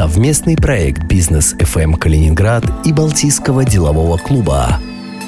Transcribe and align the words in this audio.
Совместный 0.00 0.56
проект 0.56 1.04
«Бизнес 1.04 1.52
FM 1.56 1.98
Калининград» 1.98 2.64
и 2.86 2.90
Балтийского 2.90 3.66
делового 3.66 4.16
клуба. 4.16 4.78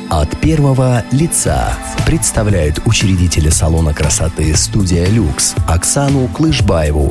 От 0.08 0.30
первого 0.40 1.04
лица 1.10 1.74
представляют 2.06 2.80
учредители 2.86 3.50
салона 3.50 3.92
красоты 3.92 4.56
«Студия 4.56 5.06
Люкс» 5.08 5.54
Оксану 5.68 6.26
Клышбаеву 6.28 7.10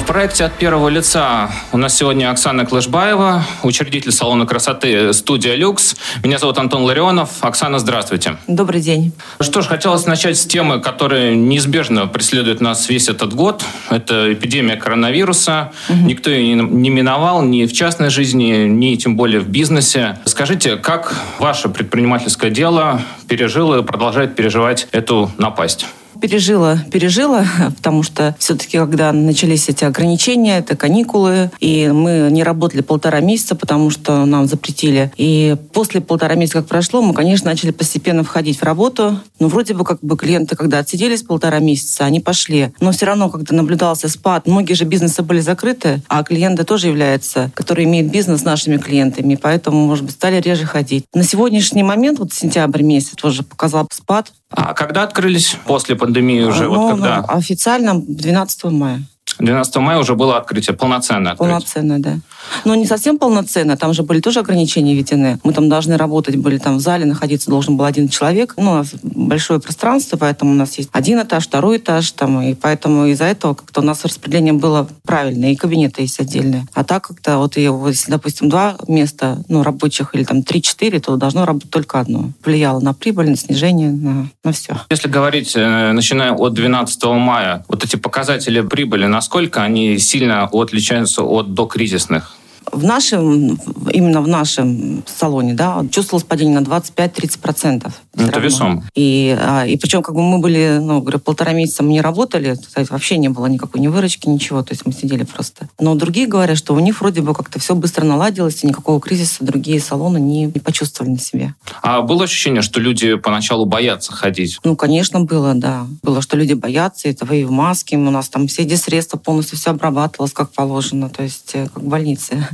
в 0.00 0.06
проекте 0.06 0.44
от 0.44 0.54
первого 0.54 0.88
лица 0.88 1.50
у 1.72 1.76
нас 1.76 1.94
сегодня 1.94 2.30
Оксана 2.30 2.64
Клышбаева, 2.64 3.44
учредитель 3.62 4.12
салона 4.12 4.46
красоты 4.46 5.12
«Студия 5.12 5.54
Люкс». 5.54 5.94
Меня 6.24 6.38
зовут 6.38 6.58
Антон 6.58 6.84
Ларионов. 6.84 7.30
Оксана, 7.40 7.78
здравствуйте. 7.78 8.36
Добрый 8.46 8.80
день. 8.80 9.12
Что 9.40 9.60
ж, 9.60 9.66
хотелось 9.66 10.06
начать 10.06 10.38
с 10.38 10.46
темы, 10.46 10.80
которая 10.80 11.34
неизбежно 11.34 12.06
преследует 12.06 12.60
нас 12.60 12.88
весь 12.88 13.08
этот 13.08 13.34
год. 13.34 13.62
Это 13.90 14.32
эпидемия 14.32 14.76
коронавируса. 14.76 15.72
Угу. 15.88 15.98
Никто 15.98 16.30
ее 16.30 16.54
не 16.54 16.88
миновал 16.88 17.42
ни 17.42 17.66
в 17.66 17.72
частной 17.72 18.08
жизни, 18.08 18.66
ни 18.66 18.94
тем 18.94 19.16
более 19.16 19.40
в 19.40 19.48
бизнесе. 19.48 20.18
Скажите, 20.24 20.76
как 20.76 21.14
ваше 21.38 21.68
предпринимательское 21.68 22.50
дело 22.50 23.02
пережило 23.28 23.80
и 23.80 23.82
продолжает 23.82 24.34
переживать 24.34 24.88
эту 24.92 25.30
напасть? 25.36 25.86
Пережила, 26.20 26.78
пережила, 26.90 27.44
потому 27.76 28.02
что 28.02 28.36
все-таки, 28.38 28.78
когда 28.78 29.12
начались 29.12 29.68
эти 29.68 29.84
ограничения, 29.84 30.58
это 30.58 30.76
каникулы, 30.76 31.50
и 31.60 31.88
мы 31.88 32.28
не 32.30 32.42
работали 32.42 32.82
полтора 32.82 33.20
месяца, 33.20 33.54
потому 33.54 33.90
что 33.90 34.24
нам 34.24 34.46
запретили. 34.46 35.10
И 35.16 35.56
после 35.72 36.00
полтора 36.00 36.34
месяца, 36.34 36.58
как 36.58 36.68
прошло, 36.68 37.02
мы, 37.02 37.14
конечно, 37.14 37.50
начали 37.50 37.70
постепенно 37.70 38.22
входить 38.22 38.58
в 38.58 38.62
работу. 38.62 39.18
Но 39.38 39.48
вроде 39.48 39.74
бы 39.74 39.84
как 39.84 40.00
бы 40.00 40.16
клиенты, 40.16 40.56
когда 40.56 40.78
отсиделись 40.78 41.22
полтора 41.22 41.58
месяца, 41.58 42.04
они 42.04 42.20
пошли. 42.20 42.72
Но 42.80 42.92
все 42.92 43.06
равно, 43.06 43.30
когда 43.30 43.56
наблюдался 43.56 44.08
спад, 44.08 44.46
многие 44.46 44.74
же 44.74 44.84
бизнесы 44.84 45.22
были 45.22 45.40
закрыты, 45.40 46.02
а 46.08 46.22
клиенты 46.22 46.64
тоже 46.64 46.88
являются, 46.88 47.50
которые 47.54 47.86
имеют 47.86 48.10
бизнес 48.10 48.40
с 48.40 48.44
нашими 48.44 48.76
клиентами, 48.76 49.38
поэтому, 49.40 49.86
может 49.86 50.04
быть, 50.04 50.14
стали 50.14 50.40
реже 50.40 50.66
ходить. 50.66 51.04
На 51.14 51.24
сегодняшний 51.24 51.82
момент, 51.82 52.18
вот 52.18 52.32
сентябрь 52.32 52.82
месяц 52.82 53.12
тоже 53.16 53.42
показал 53.42 53.88
спад. 53.92 54.32
А 54.50 54.74
когда 54.74 55.04
открылись 55.04 55.56
после 55.64 55.94
пандемии 55.96 56.42
уже? 56.42 56.64
Ну, 56.64 56.74
вот 56.74 56.90
когда? 56.94 57.20
Ну, 57.22 57.34
официально 57.38 58.00
12 58.00 58.64
мая. 58.64 59.02
12 59.38 59.76
мая 59.76 59.98
уже 59.98 60.14
было 60.14 60.36
открытие, 60.36 60.76
полноценное 60.76 61.32
открытие. 61.32 61.54
Полноценное, 61.54 61.98
да. 61.98 62.18
Но 62.64 62.74
не 62.74 62.86
совсем 62.86 63.18
полноценно, 63.18 63.76
там 63.76 63.92
же 63.92 64.02
были 64.02 64.20
тоже 64.20 64.40
ограничения 64.40 64.94
введены. 64.94 65.38
Мы 65.44 65.52
там 65.52 65.68
должны 65.68 65.96
работать, 65.96 66.36
были 66.36 66.58
там 66.58 66.78
в 66.78 66.80
зале, 66.80 67.04
находиться 67.04 67.50
должен 67.50 67.76
был 67.76 67.84
один 67.84 68.08
человек. 68.08 68.54
Ну, 68.56 68.72
у 68.72 68.74
нас 68.76 68.94
большое 69.02 69.60
пространство, 69.60 70.16
поэтому 70.16 70.52
у 70.52 70.54
нас 70.54 70.78
есть 70.78 70.90
один 70.92 71.20
этаж, 71.22 71.46
второй 71.46 71.78
этаж, 71.78 72.10
там, 72.12 72.40
и 72.42 72.54
поэтому 72.54 73.06
из-за 73.06 73.24
этого 73.24 73.54
как-то 73.54 73.80
у 73.80 73.84
нас 73.84 74.04
распределение 74.04 74.52
было 74.52 74.88
правильное, 75.04 75.52
и 75.52 75.56
кабинеты 75.56 76.02
есть 76.02 76.20
отдельные. 76.20 76.66
А 76.74 76.84
так 76.84 77.06
как-то 77.08 77.38
вот, 77.38 77.56
если, 77.56 78.10
допустим, 78.10 78.48
два 78.48 78.76
места, 78.88 79.42
ну, 79.48 79.62
рабочих 79.62 80.14
или 80.14 80.24
там 80.24 80.42
три-четыре, 80.42 81.00
то 81.00 81.16
должно 81.16 81.44
работать 81.44 81.70
только 81.70 82.00
одно. 82.00 82.30
Влияло 82.44 82.80
на 82.80 82.94
прибыль, 82.94 83.30
на 83.30 83.36
снижение, 83.36 83.90
на, 83.90 84.28
на 84.44 84.52
все. 84.52 84.76
Если 84.90 85.08
говорить, 85.08 85.54
э, 85.56 85.92
начиная 85.92 86.32
от 86.32 86.54
12 86.54 87.04
мая, 87.04 87.64
вот 87.68 87.84
эти 87.84 87.96
показатели 87.96 88.60
прибыли, 88.60 89.06
насколько 89.20 89.62
они 89.62 89.98
сильно 89.98 90.44
отличаются 90.44 91.22
от 91.22 91.52
докризисных? 91.52 92.39
В 92.72 92.84
нашем, 92.84 93.58
именно 93.92 94.20
в 94.20 94.28
нашем 94.28 95.02
салоне, 95.06 95.54
да, 95.54 95.84
чувствовалось 95.90 96.24
падение 96.24 96.60
на 96.60 96.64
25-30%. 96.64 97.90
Это 98.16 98.40
весом. 98.40 98.84
И, 98.94 99.36
а, 99.40 99.66
и 99.66 99.76
причем, 99.76 100.02
как 100.02 100.14
бы 100.14 100.22
мы 100.22 100.38
были, 100.38 100.78
ну, 100.80 101.00
говорю, 101.00 101.18
полтора 101.18 101.52
месяца 101.52 101.82
мы 101.82 101.90
не 101.90 102.00
работали, 102.00 102.54
кстати, 102.54 102.90
вообще 102.90 103.16
не 103.18 103.28
было 103.28 103.46
никакой 103.46 103.80
ни 103.80 103.88
выручки, 103.88 104.28
ничего, 104.28 104.62
то 104.62 104.72
есть 104.72 104.84
мы 104.86 104.92
сидели 104.92 105.24
просто. 105.24 105.68
Но 105.78 105.94
другие 105.94 106.26
говорят, 106.26 106.58
что 106.58 106.74
у 106.74 106.78
них 106.80 107.00
вроде 107.00 107.22
бы 107.22 107.34
как-то 107.34 107.58
все 107.58 107.74
быстро 107.74 108.04
наладилось, 108.04 108.62
и 108.62 108.66
никакого 108.66 109.00
кризиса 109.00 109.44
другие 109.44 109.80
салоны 109.80 110.18
не, 110.18 110.44
не 110.46 110.60
почувствовали 110.60 111.12
на 111.12 111.18
себе. 111.18 111.54
А 111.82 112.02
было 112.02 112.24
ощущение, 112.24 112.62
что 112.62 112.80
люди 112.80 113.14
поначалу 113.14 113.64
боятся 113.64 114.12
ходить? 114.12 114.58
Ну, 114.64 114.76
конечно, 114.76 115.20
было, 115.20 115.54
да. 115.54 115.86
Было, 116.02 116.22
что 116.22 116.36
люди 116.36 116.54
боятся 116.54 117.08
этого 117.08 117.32
и 117.32 117.44
в 117.44 117.50
маске, 117.50 117.96
у 117.96 118.10
нас 118.10 118.28
там 118.28 118.46
все 118.48 118.62
эти 118.62 118.74
средства 118.74 119.16
полностью 119.16 119.58
все 119.58 119.70
обрабатывалось 119.70 120.32
как 120.32 120.50
положено, 120.50 121.08
то 121.08 121.22
есть 121.22 121.50
э, 121.54 121.68
как 121.72 121.82
в 121.82 121.86
больнице. 121.86 122.48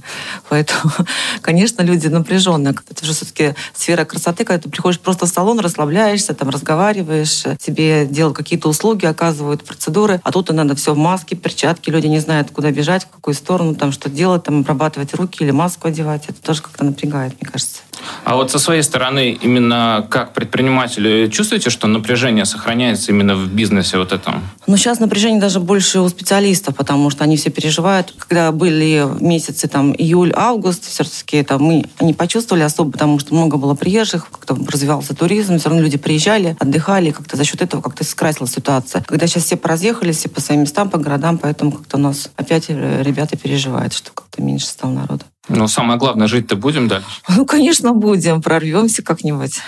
Поэтому, 0.48 0.92
конечно, 1.40 1.82
люди 1.82 2.08
напряженные. 2.08 2.74
Это 2.90 3.04
же 3.04 3.12
все-таки 3.12 3.54
сфера 3.74 4.04
красоты, 4.04 4.44
когда 4.44 4.62
ты 4.62 4.68
приходишь 4.68 5.00
просто 5.00 5.26
в 5.26 5.28
салон, 5.28 5.60
расслабляешься, 5.60 6.34
там 6.34 6.48
разговариваешь, 6.48 7.44
тебе 7.58 8.06
делают 8.06 8.36
какие-то 8.36 8.68
услуги, 8.68 9.06
оказывают 9.06 9.64
процедуры, 9.64 10.20
а 10.22 10.32
тут 10.32 10.50
и 10.50 10.52
надо 10.52 10.74
все 10.76 10.94
в 10.94 10.98
маске, 10.98 11.36
перчатки, 11.36 11.90
люди 11.90 12.06
не 12.06 12.20
знают, 12.20 12.50
куда 12.50 12.70
бежать, 12.70 13.04
в 13.04 13.08
какую 13.08 13.34
сторону, 13.34 13.74
там 13.74 13.92
что 13.92 14.08
делать, 14.08 14.44
там 14.44 14.60
обрабатывать 14.60 15.14
руки 15.14 15.42
или 15.44 15.50
маску 15.50 15.88
одевать. 15.88 16.24
Это 16.28 16.40
тоже 16.42 16.62
как-то 16.62 16.84
напрягает, 16.84 17.34
мне 17.40 17.50
кажется. 17.50 17.80
А 18.24 18.36
вот 18.36 18.50
со 18.50 18.58
своей 18.58 18.82
стороны, 18.82 19.38
именно 19.40 20.06
как 20.10 20.32
предприниматель, 20.34 21.30
чувствуете, 21.30 21.70
что 21.70 21.86
напряжение 21.86 22.44
сохраняется 22.44 23.12
именно 23.12 23.34
в 23.34 23.48
бизнесе 23.48 23.98
вот 23.98 24.12
этом? 24.12 24.42
Ну, 24.66 24.76
сейчас 24.76 25.00
напряжение 25.00 25.40
даже 25.40 25.60
больше 25.60 26.00
у 26.00 26.08
специалистов, 26.08 26.76
потому 26.76 27.10
что 27.10 27.24
они 27.24 27.36
все 27.36 27.50
переживают. 27.50 28.12
Когда 28.18 28.52
были 28.52 29.06
месяцы 29.20 29.68
там 29.68 29.92
июль-август, 29.96 30.84
все-таки 30.84 31.38
это 31.38 31.58
мы 31.58 31.84
не 32.00 32.14
почувствовали 32.14 32.62
особо, 32.62 32.92
потому 32.92 33.18
что 33.18 33.34
много 33.34 33.56
было 33.56 33.74
приезжих, 33.74 34.30
как-то 34.30 34.56
развивался 34.70 35.14
туризм, 35.14 35.58
все 35.58 35.68
равно 35.68 35.82
люди 35.82 35.98
приезжали, 35.98 36.56
отдыхали, 36.58 37.10
как-то 37.10 37.36
за 37.36 37.44
счет 37.44 37.62
этого 37.62 37.80
как-то 37.80 38.04
скрасила 38.04 38.48
ситуация. 38.48 39.02
Когда 39.02 39.26
сейчас 39.26 39.44
все 39.44 39.56
поразъехались, 39.56 40.16
все 40.18 40.28
по 40.28 40.40
своим 40.40 40.62
местам, 40.62 40.90
по 40.90 40.98
городам, 40.98 41.38
поэтому 41.38 41.72
как-то 41.72 41.96
у 41.96 42.00
нас 42.00 42.30
опять 42.36 42.68
ребята 42.68 43.36
переживают, 43.36 43.92
что 43.92 44.10
как-то 44.12 44.42
меньше 44.42 44.66
стало 44.66 44.92
народа. 44.92 45.24
Ну, 45.48 45.68
самое 45.68 45.96
главное, 45.96 46.26
жить-то 46.26 46.56
будем 46.56 46.88
дальше? 46.88 47.06
Ну, 47.28 47.46
конечно, 47.46 47.92
будем. 47.92 48.42
Прорвемся 48.42 49.04
как-нибудь. 49.04 49.60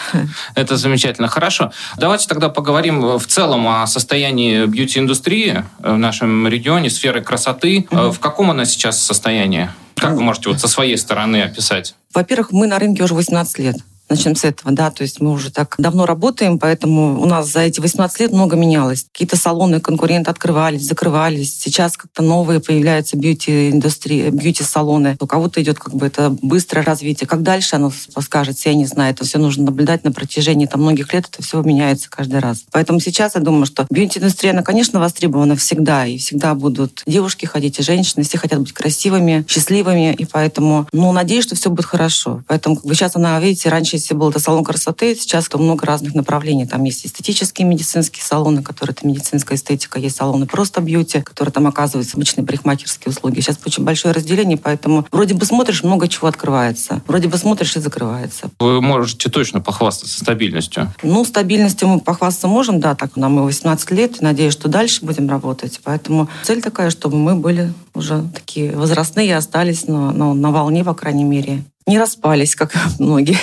Это 0.57 0.77
замечательно. 0.77 1.29
Хорошо. 1.29 1.71
Давайте 1.97 2.27
тогда 2.27 2.49
поговорим 2.49 3.17
в 3.17 3.25
целом 3.29 3.69
о 3.69 3.87
состоянии 3.87 4.67
бьюти-индустрии 4.67 5.63
в 5.79 5.97
нашем 5.97 6.49
регионе, 6.49 6.91
сферы 6.91 7.23
красоты. 7.23 7.87
Угу. 7.93 8.11
В 8.11 8.19
каком 8.19 8.51
она 8.51 8.65
сейчас 8.65 9.01
состоянии? 9.01 9.71
Как 10.01 10.15
вы 10.15 10.23
можете 10.23 10.51
вот 10.51 10.61
со 10.61 10.69
своей 10.69 10.97
стороны 10.97 11.43
описать? 11.43 11.95
Во-первых, 12.15 12.53
мы 12.53 12.67
на 12.67 12.79
рынке 12.79 13.03
уже 13.03 13.15
18 13.15 13.59
лет. 13.59 13.77
Начнем 14.09 14.35
с 14.37 14.45
этого, 14.45 14.73
да, 14.73 14.91
то 14.91 15.03
есть 15.03 15.21
мы 15.21 15.33
уже 15.33 15.51
так 15.51 15.75
давно 15.77 16.07
работаем, 16.07 16.59
поэтому 16.59 17.21
у 17.21 17.27
нас 17.27 17.53
за 17.53 17.61
эти 17.61 17.81
18 17.81 18.21
лет 18.21 18.33
много 18.33 18.57
менялось. 18.57 19.07
Какие-то 19.13 19.37
салоны, 19.37 19.81
конкуренты 19.81 20.31
открывались, 20.31 20.87
закрывались. 20.87 21.59
Сейчас 21.59 21.97
как-то 21.97 22.23
новые 22.23 22.61
появляются 22.61 23.17
бьюти-индустрии, 23.17 24.31
бьюти-салоны. 24.31 25.19
У 25.21 25.27
кого-то 25.27 25.63
идет 25.63 25.79
как 25.79 25.95
бы 25.95 26.07
это 26.07 26.31
быстрое 26.31 26.85
развитие. 26.85 27.29
Как 27.29 27.43
дальше 27.43 27.77
оно 27.77 27.93
скажется, 28.21 28.71
я 28.71 28.75
не 28.75 28.87
знаю. 28.87 29.13
Это 29.13 29.25
все 29.25 29.39
нужно 29.39 29.65
наблюдать 29.65 30.05
на 30.05 30.13
протяжении 30.13 30.67
там, 30.67 30.81
многих 30.81 31.13
лет. 31.13 31.29
Это 31.31 31.43
все 31.43 31.61
меняется 31.61 32.09
каждый 32.09 32.41
раз. 32.41 32.65
Поэтому 32.73 33.01
сейчас 33.01 33.35
я 33.35 33.43
думаю, 33.43 33.67
что 33.67 33.87
бьюти-индустрия, 33.91 34.53
она, 34.53 34.63
конечно, 34.63 35.01
востребована 35.01 35.55
всегда. 35.57 36.07
И 36.07 36.17
всегда 36.17 36.55
будут 36.55 37.03
девушки 37.07 37.45
ходить 37.45 37.79
и 37.79 37.83
женщины. 37.83 38.25
Все 38.25 38.39
хотят 38.39 38.61
быть 38.61 38.73
красивыми, 38.73 39.45
счастливыми. 39.49 40.15
И 40.15 40.25
поэтому, 40.25 40.89
ну, 40.93 41.13
надеюсь, 41.13 41.45
что 41.45 41.57
все 41.57 41.69
будет 41.69 41.85
хорошо. 41.85 42.43
Поэтому 42.47 42.77
как 42.77 42.87
бы 42.87 42.95
сейчас 42.95 43.17
она, 43.17 43.39
видите, 43.39 43.69
раньше 43.69 43.98
если 43.99 44.15
был 44.15 44.31
это 44.31 44.39
салон 44.39 44.65
красоты, 44.65 45.15
сейчас 45.15 45.49
там 45.49 45.63
много 45.63 45.85
разных 45.85 46.15
направлений. 46.15 46.67
Там 46.67 46.85
есть 46.85 47.05
эстетические 47.05 47.67
медицинские 47.67 48.23
салоны, 48.23 48.63
которые 48.63 48.95
это 48.95 49.07
медицинская 49.07 49.59
эстетика, 49.59 49.99
есть 49.99 50.17
салоны 50.17 50.47
просто 50.47 50.81
бьюти, 50.81 51.21
которые 51.21 51.53
там 51.53 51.67
оказываются 51.67 52.17
обычные 52.17 52.47
парикмахерские 52.47 53.11
услуги. 53.11 53.41
Сейчас 53.41 53.59
очень 53.67 53.85
большое 53.85 54.15
разделение, 54.15 54.57
поэтому 54.57 55.07
вроде 55.11 55.35
бы 55.35 55.45
смотришь, 55.45 55.83
много 55.83 56.09
чего 56.09 56.29
открывается. 56.29 57.03
Вроде 57.07 57.29
бы 57.29 57.37
смотришь 57.37 57.77
и 57.77 57.81
закрывается. 57.81 58.51
Вы 58.59 58.81
можете 58.81 59.29
точно 59.31 59.61
похвастаться 59.61 60.19
стабильностью? 60.19 60.93
Ну, 61.03 61.25
стабильностью 61.25 61.89
мы 61.89 62.01
похвастаться 62.01 62.49
можем, 62.49 62.81
да, 62.81 62.95
так 62.95 63.17
нам 63.17 63.39
и 63.41 63.43
18 63.43 63.91
лет, 63.91 64.21
и 64.21 64.25
надеюсь, 64.25 64.53
что 64.53 64.69
дальше 64.69 65.05
будем 65.05 65.29
работать. 65.29 65.81
Поэтому 65.83 66.29
цель 66.45 66.63
такая, 66.63 66.91
чтобы 66.91 67.17
мы 67.17 67.35
были 67.35 67.73
уже 67.95 68.25
такие 68.35 68.77
возрастные, 68.77 69.37
остались 69.37 69.87
на, 69.89 70.13
на, 70.13 70.35
на 70.35 70.51
волне, 70.51 70.85
по 70.85 70.95
крайней 70.95 71.25
мере 71.25 71.65
не 71.89 71.99
распались, 71.99 72.55
как 72.55 72.73
многие. 72.99 73.39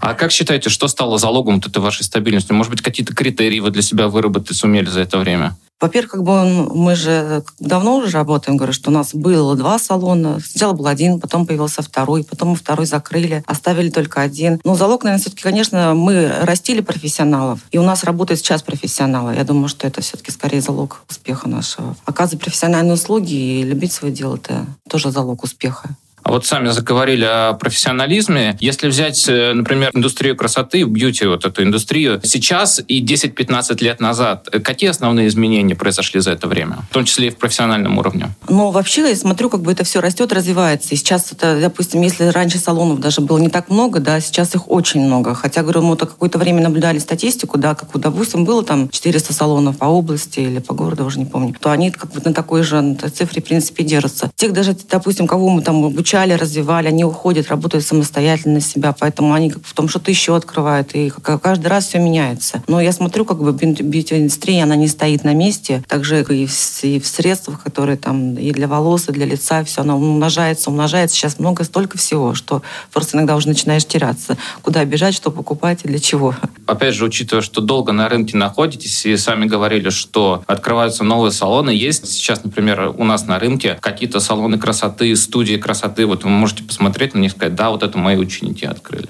А 0.00 0.14
как 0.14 0.32
считаете, 0.32 0.70
что 0.70 0.88
стало 0.88 1.18
залогом 1.18 1.56
вот 1.56 1.66
этой 1.66 1.78
вашей 1.78 2.02
стабильности? 2.02 2.52
Может 2.52 2.70
быть, 2.70 2.82
какие-то 2.82 3.14
критерии 3.14 3.60
вы 3.60 3.70
для 3.70 3.82
себя 3.82 4.08
выработать 4.08 4.56
сумели 4.56 4.86
за 4.86 5.00
это 5.00 5.18
время? 5.18 5.56
Во-первых, 5.82 6.12
как 6.12 6.22
бы 6.22 6.72
мы 6.72 6.94
же 6.94 7.42
давно 7.58 7.96
уже 7.96 8.10
работаем, 8.10 8.56
говорю, 8.56 8.72
что 8.72 8.90
у 8.90 8.94
нас 8.94 9.14
было 9.14 9.56
два 9.56 9.80
салона. 9.80 10.38
Сначала 10.38 10.74
был 10.74 10.86
один, 10.86 11.18
потом 11.18 11.44
появился 11.44 11.82
второй, 11.82 12.22
потом 12.22 12.50
мы 12.50 12.54
второй 12.54 12.86
закрыли, 12.86 13.42
оставили 13.48 13.90
только 13.90 14.20
один. 14.20 14.60
Но 14.62 14.76
залог, 14.76 15.02
наверное, 15.02 15.20
все-таки, 15.20 15.42
конечно, 15.42 15.94
мы 15.94 16.32
растили 16.42 16.82
профессионалов, 16.82 17.58
и 17.72 17.78
у 17.78 17.82
нас 17.82 18.04
работает 18.04 18.38
сейчас 18.38 18.62
профессионалы. 18.62 19.34
Я 19.34 19.42
думаю, 19.42 19.66
что 19.66 19.88
это 19.88 20.02
все-таки 20.02 20.30
скорее 20.30 20.60
залог 20.60 21.02
успеха 21.10 21.48
нашего. 21.48 21.96
Оказывать 22.04 22.44
профессиональные 22.44 22.94
услуги 22.94 23.34
и 23.34 23.64
любить 23.64 23.92
свое 23.92 24.14
дело, 24.14 24.36
это 24.36 24.66
тоже 24.88 25.10
залог 25.10 25.42
успеха. 25.42 25.96
А 26.22 26.30
вот 26.30 26.46
сами 26.46 26.68
заговорили 26.68 27.24
о 27.24 27.54
профессионализме. 27.54 28.56
Если 28.60 28.88
взять, 28.88 29.28
э, 29.28 29.52
например, 29.52 29.90
индустрию 29.92 30.36
красоты, 30.36 30.82
бьюти, 30.84 31.26
вот 31.26 31.44
эту 31.44 31.62
индустрию, 31.62 32.20
сейчас 32.22 32.80
и 32.86 33.02
10-15 33.02 33.82
лет 33.82 34.00
назад, 34.00 34.48
э, 34.52 34.60
какие 34.60 34.90
основные 34.90 35.26
изменения 35.28 35.74
произошли 35.74 36.20
за 36.20 36.32
это 36.32 36.46
время? 36.46 36.78
В 36.90 36.94
том 36.94 37.04
числе 37.04 37.28
и 37.28 37.30
в 37.30 37.36
профессиональном 37.36 37.98
уровне? 37.98 38.34
Но 38.48 38.70
вообще 38.70 39.08
я 39.08 39.16
смотрю, 39.16 39.50
как 39.50 39.62
бы 39.62 39.72
это 39.72 39.84
все 39.84 40.00
растет, 40.00 40.32
развивается. 40.32 40.94
И 40.94 40.96
сейчас 40.96 41.32
это, 41.32 41.60
допустим, 41.60 42.02
если 42.02 42.26
раньше 42.26 42.58
салонов 42.58 43.00
даже 43.00 43.20
было 43.20 43.38
не 43.38 43.48
так 43.48 43.68
много, 43.68 43.98
да, 43.98 44.20
сейчас 44.20 44.54
их 44.54 44.70
очень 44.70 45.00
много. 45.00 45.34
Хотя, 45.34 45.62
говорю, 45.62 45.82
мы 45.82 45.96
то 45.96 46.06
какое-то 46.06 46.38
время 46.38 46.62
наблюдали 46.62 46.98
статистику, 46.98 47.58
да, 47.58 47.74
как, 47.74 47.88
допустим, 47.98 48.44
было 48.44 48.64
там 48.64 48.88
400 48.88 49.32
салонов 49.32 49.78
по 49.78 49.86
области 49.86 50.40
или 50.40 50.60
по 50.60 50.74
городу, 50.74 51.04
уже 51.04 51.18
не 51.18 51.26
помню, 51.26 51.54
то 51.58 51.72
они 51.72 51.90
как 51.90 52.12
бы 52.12 52.20
на 52.24 52.32
такой 52.32 52.62
же 52.62 52.96
цифре, 53.14 53.42
в 53.42 53.44
принципе, 53.44 53.82
держатся. 53.82 54.30
Тех 54.36 54.52
даже, 54.52 54.76
допустим, 54.88 55.26
кого 55.26 55.48
мы 55.48 55.62
там 55.62 55.92
обучали, 56.12 56.34
развивали, 56.34 56.88
они 56.88 57.04
уходят, 57.04 57.48
работают 57.48 57.86
самостоятельно 57.86 58.54
на 58.54 58.60
себя, 58.60 58.94
поэтому 58.98 59.32
они 59.32 59.50
как 59.50 59.64
в 59.64 59.72
том 59.72 59.88
что-то 59.88 60.10
еще 60.10 60.36
открывают, 60.36 60.94
и 60.94 61.10
каждый 61.10 61.68
раз 61.68 61.86
все 61.86 61.98
меняется. 61.98 62.62
Но 62.68 62.80
я 62.80 62.92
смотрю, 62.92 63.24
как 63.24 63.38
бы 63.38 63.52
бьюти-индустрия, 63.52 64.64
она 64.64 64.76
не 64.76 64.88
стоит 64.88 65.24
на 65.24 65.32
месте, 65.32 65.82
также 65.88 66.22
и 66.22 66.46
в, 66.46 66.84
и 66.84 67.00
в 67.00 67.06
средствах, 67.06 67.62
которые 67.62 67.96
там 67.96 68.34
и 68.34 68.52
для 68.52 68.68
волос, 68.68 69.08
и 69.08 69.12
для 69.12 69.24
лица, 69.24 69.64
все 69.64 69.80
оно 69.80 69.96
умножается, 69.96 70.70
умножается. 70.70 71.16
Сейчас 71.16 71.38
много, 71.38 71.64
столько 71.64 71.96
всего, 71.96 72.34
что 72.34 72.62
просто 72.92 73.16
иногда 73.16 73.34
уже 73.34 73.48
начинаешь 73.48 73.86
теряться. 73.86 74.36
Куда 74.60 74.84
бежать, 74.84 75.14
что 75.14 75.30
покупать 75.30 75.80
и 75.84 75.88
для 75.88 75.98
чего. 75.98 76.34
Опять 76.66 76.94
же, 76.94 77.06
учитывая, 77.06 77.42
что 77.42 77.60
долго 77.60 77.92
на 77.92 78.08
рынке 78.08 78.36
находитесь, 78.36 79.06
и 79.06 79.16
сами 79.16 79.46
говорили, 79.46 79.88
что 79.88 80.42
открываются 80.46 81.04
новые 81.04 81.32
салоны, 81.32 81.70
есть 81.70 82.06
сейчас, 82.08 82.44
например, 82.44 82.92
у 82.96 83.04
нас 83.04 83.26
на 83.26 83.38
рынке 83.38 83.78
какие-то 83.80 84.20
салоны 84.20 84.58
красоты, 84.58 85.16
студии 85.16 85.56
красоты, 85.56 86.01
вот 86.04 86.24
вы 86.24 86.30
можете 86.30 86.62
посмотреть 86.62 87.14
на 87.14 87.18
них 87.18 87.32
и 87.32 87.36
сказать, 87.36 87.54
да, 87.54 87.70
вот 87.70 87.82
это 87.82 87.98
мои 87.98 88.16
ученики 88.16 88.66
открыли 88.66 89.08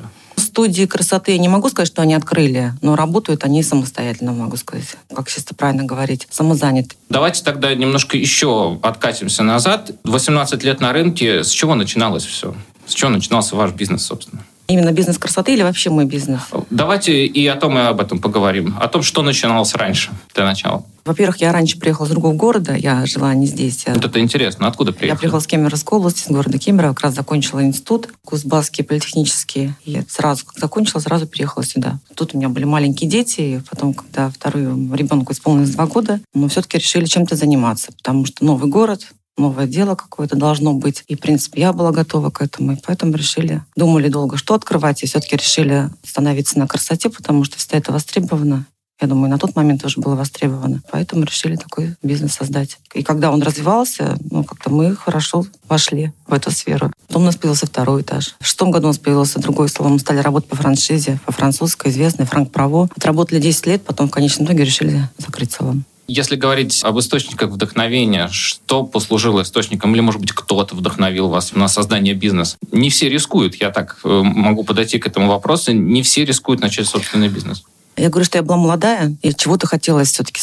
студии 0.52 0.84
красоты 0.84 1.32
я 1.32 1.38
не 1.38 1.48
могу 1.48 1.70
сказать, 1.70 1.88
что 1.88 2.02
они 2.02 2.12
открыли, 2.12 2.74
но 2.82 2.94
работают 2.94 3.42
они 3.44 3.62
самостоятельно, 3.62 4.32
могу 4.32 4.58
сказать. 4.58 4.96
Как 5.14 5.30
сейчас 5.30 5.44
правильно 5.56 5.84
говорить, 5.84 6.28
самозаняты. 6.30 6.94
Давайте 7.08 7.42
тогда 7.42 7.74
немножко 7.74 8.18
еще 8.18 8.78
откатимся 8.82 9.44
назад. 9.44 9.92
18 10.04 10.62
лет 10.62 10.80
на 10.80 10.92
рынке. 10.92 11.42
С 11.42 11.48
чего 11.48 11.74
начиналось 11.74 12.26
все? 12.26 12.54
С 12.86 12.92
чего 12.92 13.08
начинался 13.10 13.56
ваш 13.56 13.72
бизнес, 13.72 14.04
собственно? 14.04 14.44
Именно 14.68 14.92
бизнес 14.92 15.18
красоты 15.18 15.54
или 15.54 15.62
вообще 15.62 15.90
мой 15.90 16.04
бизнес? 16.04 16.40
Давайте 16.70 17.26
и 17.26 17.46
о 17.46 17.56
том, 17.56 17.76
и 17.78 17.82
об 17.82 18.00
этом 18.00 18.18
поговорим. 18.20 18.76
О 18.80 18.88
том, 18.88 19.02
что 19.02 19.22
начиналось 19.22 19.74
раньше, 19.74 20.10
для 20.34 20.44
начала. 20.44 20.84
Во-первых, 21.04 21.38
я 21.38 21.52
раньше 21.52 21.78
приехала 21.80 22.06
с 22.06 22.10
другого 22.10 22.32
города, 22.32 22.74
я 22.74 23.04
жила 23.06 23.34
не 23.34 23.46
здесь. 23.46 23.84
Вот 23.86 24.04
это 24.04 24.20
интересно, 24.20 24.68
откуда 24.68 24.92
приехала? 24.92 25.16
Я 25.16 25.18
приехала 25.18 25.40
с 25.40 25.46
Кемеровской 25.48 25.98
области, 25.98 26.22
с 26.22 26.28
города 26.28 26.58
Кемерово, 26.58 26.94
как 26.94 27.04
раз 27.04 27.14
закончила 27.14 27.64
институт, 27.64 28.08
Кузбасский 28.24 28.84
политехнический. 28.84 29.74
И 29.84 30.00
сразу, 30.08 30.46
как 30.46 30.58
закончила, 30.58 31.00
сразу 31.00 31.26
переехала 31.26 31.64
сюда. 31.64 31.98
Тут 32.14 32.34
у 32.34 32.38
меня 32.38 32.48
были 32.48 32.64
маленькие 32.64 33.10
дети, 33.10 33.40
и 33.40 33.60
потом, 33.68 33.94
когда 33.94 34.30
вторую 34.30 34.94
ребенку 34.94 35.32
исполнилось 35.32 35.70
два 35.70 35.86
года, 35.86 36.20
мы 36.34 36.48
все-таки 36.48 36.78
решили 36.78 37.06
чем-то 37.06 37.34
заниматься, 37.34 37.90
потому 37.92 38.24
что 38.24 38.44
новый 38.44 38.70
город, 38.70 39.08
новое 39.36 39.66
дело 39.66 39.94
какое-то 39.94 40.36
должно 40.36 40.74
быть. 40.74 41.04
И, 41.08 41.16
в 41.16 41.20
принципе, 41.20 41.62
я 41.62 41.72
была 41.72 41.92
готова 41.92 42.30
к 42.30 42.42
этому. 42.42 42.72
И 42.72 42.76
поэтому 42.84 43.14
решили, 43.14 43.62
думали 43.76 44.08
долго, 44.08 44.36
что 44.36 44.54
открывать. 44.54 45.02
И 45.02 45.06
все-таки 45.06 45.36
решили 45.36 45.90
становиться 46.04 46.58
на 46.58 46.66
красоте, 46.68 47.10
потому 47.10 47.44
что 47.44 47.58
всегда 47.58 47.78
это 47.78 47.92
востребовано. 47.92 48.66
Я 49.00 49.08
думаю, 49.08 49.30
на 49.30 49.38
тот 49.38 49.56
момент 49.56 49.82
тоже 49.82 50.00
было 50.00 50.14
востребовано. 50.14 50.80
Поэтому 50.92 51.24
решили 51.24 51.56
такой 51.56 51.96
бизнес 52.04 52.34
создать. 52.34 52.78
И 52.94 53.02
когда 53.02 53.32
он 53.32 53.42
развивался, 53.42 54.16
ну, 54.30 54.44
как-то 54.44 54.70
мы 54.70 54.94
хорошо 54.94 55.44
вошли 55.68 56.12
в 56.28 56.32
эту 56.32 56.52
сферу. 56.52 56.92
Потом 57.08 57.22
у 57.22 57.24
нас 57.24 57.34
появился 57.34 57.66
второй 57.66 58.02
этаж. 58.02 58.36
В 58.38 58.46
шестом 58.46 58.70
году 58.70 58.86
у 58.86 58.90
нас 58.90 58.98
появился 58.98 59.40
другой 59.40 59.68
салон. 59.68 59.94
Мы 59.94 59.98
стали 59.98 60.18
работать 60.18 60.48
по 60.48 60.54
франшизе, 60.54 61.18
по 61.26 61.32
французской, 61.32 61.90
известной, 61.90 62.26
Франк 62.26 62.52
Право. 62.52 62.88
Отработали 62.94 63.40
10 63.40 63.66
лет, 63.66 63.84
потом 63.84 64.06
в 64.06 64.12
конечном 64.12 64.46
итоге 64.46 64.64
решили 64.64 65.08
закрыть 65.18 65.50
салон. 65.50 65.84
Если 66.14 66.36
говорить 66.36 66.84
об 66.84 66.98
источниках 66.98 67.48
вдохновения, 67.48 68.28
что 68.30 68.84
послужило 68.84 69.40
источником, 69.40 69.94
или, 69.94 70.02
может 70.02 70.20
быть, 70.20 70.32
кто-то 70.32 70.74
вдохновил 70.74 71.28
вас 71.28 71.54
на 71.54 71.68
создание 71.68 72.12
бизнеса? 72.12 72.58
Не 72.70 72.90
все 72.90 73.08
рискуют, 73.08 73.54
я 73.54 73.70
так 73.70 73.98
э, 74.04 74.20
могу 74.22 74.62
подойти 74.62 74.98
к 74.98 75.06
этому 75.06 75.28
вопросу, 75.28 75.72
не 75.72 76.02
все 76.02 76.26
рискуют 76.26 76.60
начать 76.60 76.86
собственный 76.86 77.28
бизнес. 77.28 77.64
Я 77.96 78.08
говорю, 78.08 78.24
что 78.24 78.38
я 78.38 78.42
была 78.42 78.56
молодая, 78.56 79.16
и 79.22 79.34
чего-то 79.34 79.66
хотелось 79.66 80.10
все-таки 80.12 80.40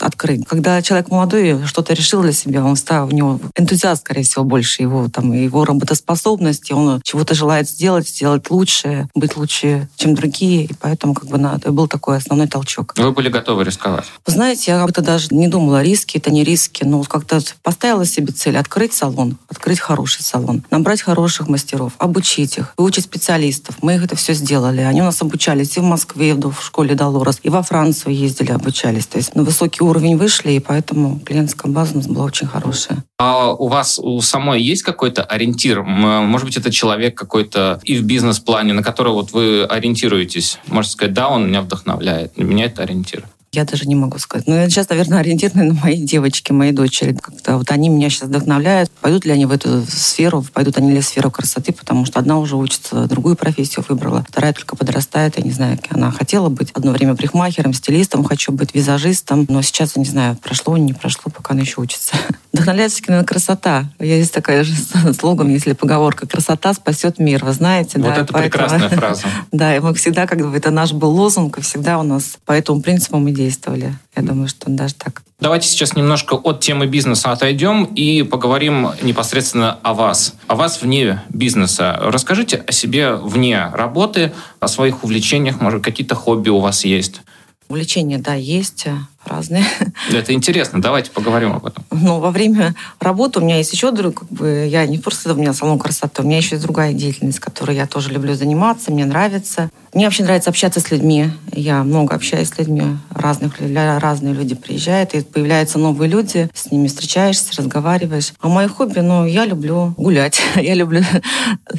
открыть. 0.00 0.46
Когда 0.46 0.80
человек 0.82 1.10
молодой 1.10 1.66
что-то 1.66 1.94
решил 1.94 2.22
для 2.22 2.32
себя, 2.32 2.64
он 2.64 2.76
стал, 2.76 3.06
у 3.06 3.10
него 3.10 3.40
энтузиаст, 3.56 4.02
скорее 4.02 4.22
всего, 4.22 4.44
больше 4.44 4.82
его, 4.82 5.08
там, 5.08 5.32
его 5.32 5.64
работоспособности, 5.64 6.72
он 6.72 7.00
чего-то 7.02 7.34
желает 7.34 7.68
сделать, 7.68 8.08
сделать 8.08 8.50
лучше, 8.50 9.08
быть 9.14 9.36
лучше, 9.36 9.88
чем 9.96 10.14
другие, 10.14 10.64
и 10.64 10.74
поэтому 10.74 11.14
как 11.14 11.28
бы 11.28 11.38
на, 11.38 11.56
это 11.56 11.72
был 11.72 11.88
такой 11.88 12.18
основной 12.18 12.48
толчок. 12.48 12.94
Вы 12.96 13.12
были 13.12 13.28
готовы 13.28 13.64
рисковать? 13.64 14.04
Вы 14.26 14.32
знаете, 14.32 14.72
я 14.72 14.84
как-то 14.84 15.02
даже 15.02 15.28
не 15.30 15.48
думала, 15.48 15.82
риски 15.82 16.18
это 16.18 16.30
не 16.30 16.44
риски, 16.44 16.84
но 16.84 17.02
как-то 17.02 17.40
поставила 17.62 18.04
себе 18.04 18.32
цель 18.32 18.56
открыть 18.56 18.92
салон, 18.92 19.38
открыть 19.48 19.80
хороший 19.80 20.22
салон, 20.22 20.64
набрать 20.70 21.02
хороших 21.02 21.48
мастеров, 21.48 21.92
обучить 21.98 22.58
их, 22.58 22.74
выучить 22.76 23.04
специалистов. 23.04 23.76
Мы 23.82 23.94
их 23.94 24.04
это 24.04 24.16
все 24.16 24.34
сделали. 24.34 24.80
Они 24.80 25.00
у 25.00 25.04
нас 25.04 25.20
обучались 25.22 25.76
и 25.76 25.80
в 25.80 25.84
Москве, 25.84 26.30
и 26.30 26.32
в 26.34 26.60
школе 26.60 26.89
школе 26.90 26.94
Долорес. 26.96 27.40
И 27.42 27.50
во 27.50 27.62
Францию 27.62 28.14
ездили, 28.14 28.52
обучались. 28.52 29.06
То 29.06 29.18
есть 29.18 29.34
на 29.34 29.42
высокий 29.42 29.82
уровень 29.82 30.16
вышли, 30.16 30.52
и 30.52 30.60
поэтому 30.60 31.20
клиентская 31.20 31.72
база 31.72 31.94
у 31.94 31.96
нас 31.98 32.06
была 32.06 32.24
очень 32.24 32.46
хорошая. 32.46 33.04
А 33.18 33.52
у 33.52 33.68
вас 33.68 33.98
у 33.98 34.20
самой 34.20 34.62
есть 34.62 34.82
какой-то 34.82 35.22
ориентир? 35.22 35.82
Может 35.82 36.46
быть, 36.46 36.56
это 36.56 36.70
человек 36.70 37.16
какой-то 37.16 37.80
и 37.84 37.96
в 37.96 38.02
бизнес-плане, 38.02 38.72
на 38.72 38.82
который 38.82 39.12
вот 39.12 39.32
вы 39.32 39.64
ориентируетесь? 39.64 40.58
Можете 40.66 40.94
сказать, 40.94 41.14
да, 41.14 41.28
он 41.28 41.48
меня 41.48 41.62
вдохновляет. 41.62 42.36
Меня 42.36 42.66
это 42.66 42.82
ориентир. 42.82 43.24
Я 43.52 43.64
даже 43.64 43.86
не 43.86 43.96
могу 43.96 44.16
сказать. 44.18 44.46
Но 44.46 44.54
я 44.54 44.70
сейчас, 44.70 44.88
наверное, 44.90 45.18
ориентирована 45.18 45.64
на 45.64 45.74
мои 45.74 45.96
девочки, 46.00 46.52
мои 46.52 46.70
дочери. 46.70 47.14
Как-то 47.14 47.56
вот 47.56 47.72
они 47.72 47.88
меня 47.88 48.08
сейчас 48.08 48.28
вдохновляют. 48.28 48.92
Пойдут 49.00 49.24
ли 49.24 49.32
они 49.32 49.44
в 49.44 49.50
эту 49.50 49.82
сферу, 49.88 50.44
пойдут 50.52 50.78
они 50.78 50.92
ли 50.92 51.00
в 51.00 51.04
сферу 51.04 51.32
красоты, 51.32 51.72
потому 51.72 52.06
что 52.06 52.20
одна 52.20 52.38
уже 52.38 52.54
учится, 52.54 53.06
другую 53.06 53.34
профессию 53.34 53.84
выбрала, 53.88 54.24
вторая 54.28 54.52
только 54.52 54.76
подрастает. 54.76 55.36
Я 55.36 55.42
не 55.42 55.50
знаю, 55.50 55.80
она 55.88 56.12
хотела 56.12 56.48
быть 56.48 56.70
одно 56.74 56.92
время 56.92 57.16
прихмахером, 57.16 57.72
стилистом, 57.72 58.22
хочу 58.22 58.52
быть 58.52 58.72
визажистом, 58.72 59.46
но 59.48 59.62
сейчас, 59.62 59.96
я 59.96 60.02
не 60.02 60.08
знаю, 60.08 60.36
прошло, 60.36 60.76
не 60.76 60.92
прошло, 60.92 61.32
пока 61.34 61.54
она 61.54 61.62
еще 61.62 61.80
учится. 61.80 62.14
Вдохновляется 62.52 63.02
на 63.08 63.24
красота. 63.24 63.86
Есть 63.98 64.32
такая 64.32 64.62
же 64.62 64.74
слоган, 65.18 65.48
если 65.48 65.72
поговорка 65.72 66.26
«красота 66.28 66.72
спасет 66.72 67.18
мир», 67.18 67.44
вы 67.44 67.52
знаете. 67.52 67.98
Вот 67.98 68.14
да, 68.14 68.20
это 68.20 68.32
поэтому... 68.32 68.42
прекрасная 68.42 68.88
фраза. 68.90 69.26
Да, 69.50 69.76
и 69.76 69.80
мы 69.80 69.92
всегда, 69.94 70.28
как 70.28 70.38
бы, 70.38 70.56
это 70.56 70.70
наш 70.70 70.92
был 70.92 71.10
лозунг, 71.10 71.58
и 71.58 71.62
всегда 71.62 71.98
у 71.98 72.04
нас 72.04 72.38
по 72.44 72.52
этому 72.52 72.80
принципу 72.80 73.18
мы 73.18 73.32
действовали. 73.40 73.94
Я 74.14 74.22
думаю, 74.22 74.48
что 74.48 74.70
даже 74.70 74.94
так. 74.94 75.22
Давайте 75.40 75.66
сейчас 75.66 75.96
немножко 75.96 76.34
от 76.34 76.60
темы 76.60 76.86
бизнеса 76.86 77.32
отойдем 77.32 77.84
и 77.84 78.22
поговорим 78.22 78.90
непосредственно 79.02 79.78
о 79.82 79.94
вас. 79.94 80.34
О 80.46 80.54
вас 80.54 80.82
вне 80.82 81.22
бизнеса. 81.30 81.98
Расскажите 82.00 82.62
о 82.66 82.72
себе 82.72 83.14
вне 83.14 83.70
работы, 83.72 84.32
о 84.60 84.68
своих 84.68 85.02
увлечениях, 85.02 85.60
может, 85.60 85.82
какие-то 85.82 86.14
хобби 86.14 86.50
у 86.50 86.60
вас 86.60 86.84
есть. 86.84 87.22
Увлечения, 87.70 88.18
да, 88.18 88.34
есть 88.34 88.86
разные. 89.24 89.64
Это 90.10 90.32
интересно, 90.32 90.82
давайте 90.82 91.12
поговорим 91.12 91.52
об 91.52 91.66
этом. 91.66 91.84
Ну, 91.92 92.18
во 92.18 92.32
время 92.32 92.74
работы 92.98 93.38
у 93.38 93.42
меня 93.42 93.58
есть 93.58 93.72
еще 93.72 93.92
друг, 93.92 94.20
как 94.20 94.28
бы, 94.28 94.66
я 94.68 94.84
не 94.86 94.98
просто 94.98 95.32
у 95.32 95.36
меня 95.36 95.52
салон 95.52 95.78
красоты, 95.78 96.22
у 96.22 96.26
меня 96.26 96.38
еще 96.38 96.56
есть 96.56 96.64
другая 96.64 96.92
деятельность, 96.92 97.38
которой 97.38 97.76
я 97.76 97.86
тоже 97.86 98.10
люблю 98.10 98.34
заниматься, 98.34 98.90
мне 98.90 99.04
нравится. 99.04 99.70
Мне 99.94 100.06
вообще 100.06 100.24
нравится 100.24 100.50
общаться 100.50 100.80
с 100.80 100.90
людьми. 100.90 101.30
Я 101.52 101.84
много 101.84 102.14
общаюсь 102.16 102.48
с 102.48 102.58
людьми, 102.58 102.96
разных, 103.10 103.54
разные 103.60 104.34
люди 104.34 104.56
приезжают, 104.56 105.14
и 105.14 105.20
появляются 105.20 105.78
новые 105.78 106.10
люди, 106.10 106.50
с 106.52 106.72
ними 106.72 106.88
встречаешься, 106.88 107.52
разговариваешь. 107.56 108.32
А 108.40 108.48
мое 108.48 108.66
хобби, 108.66 108.98
ну, 108.98 109.26
я 109.26 109.44
люблю 109.44 109.94
гулять, 109.96 110.40
я 110.56 110.74
люблю 110.74 111.02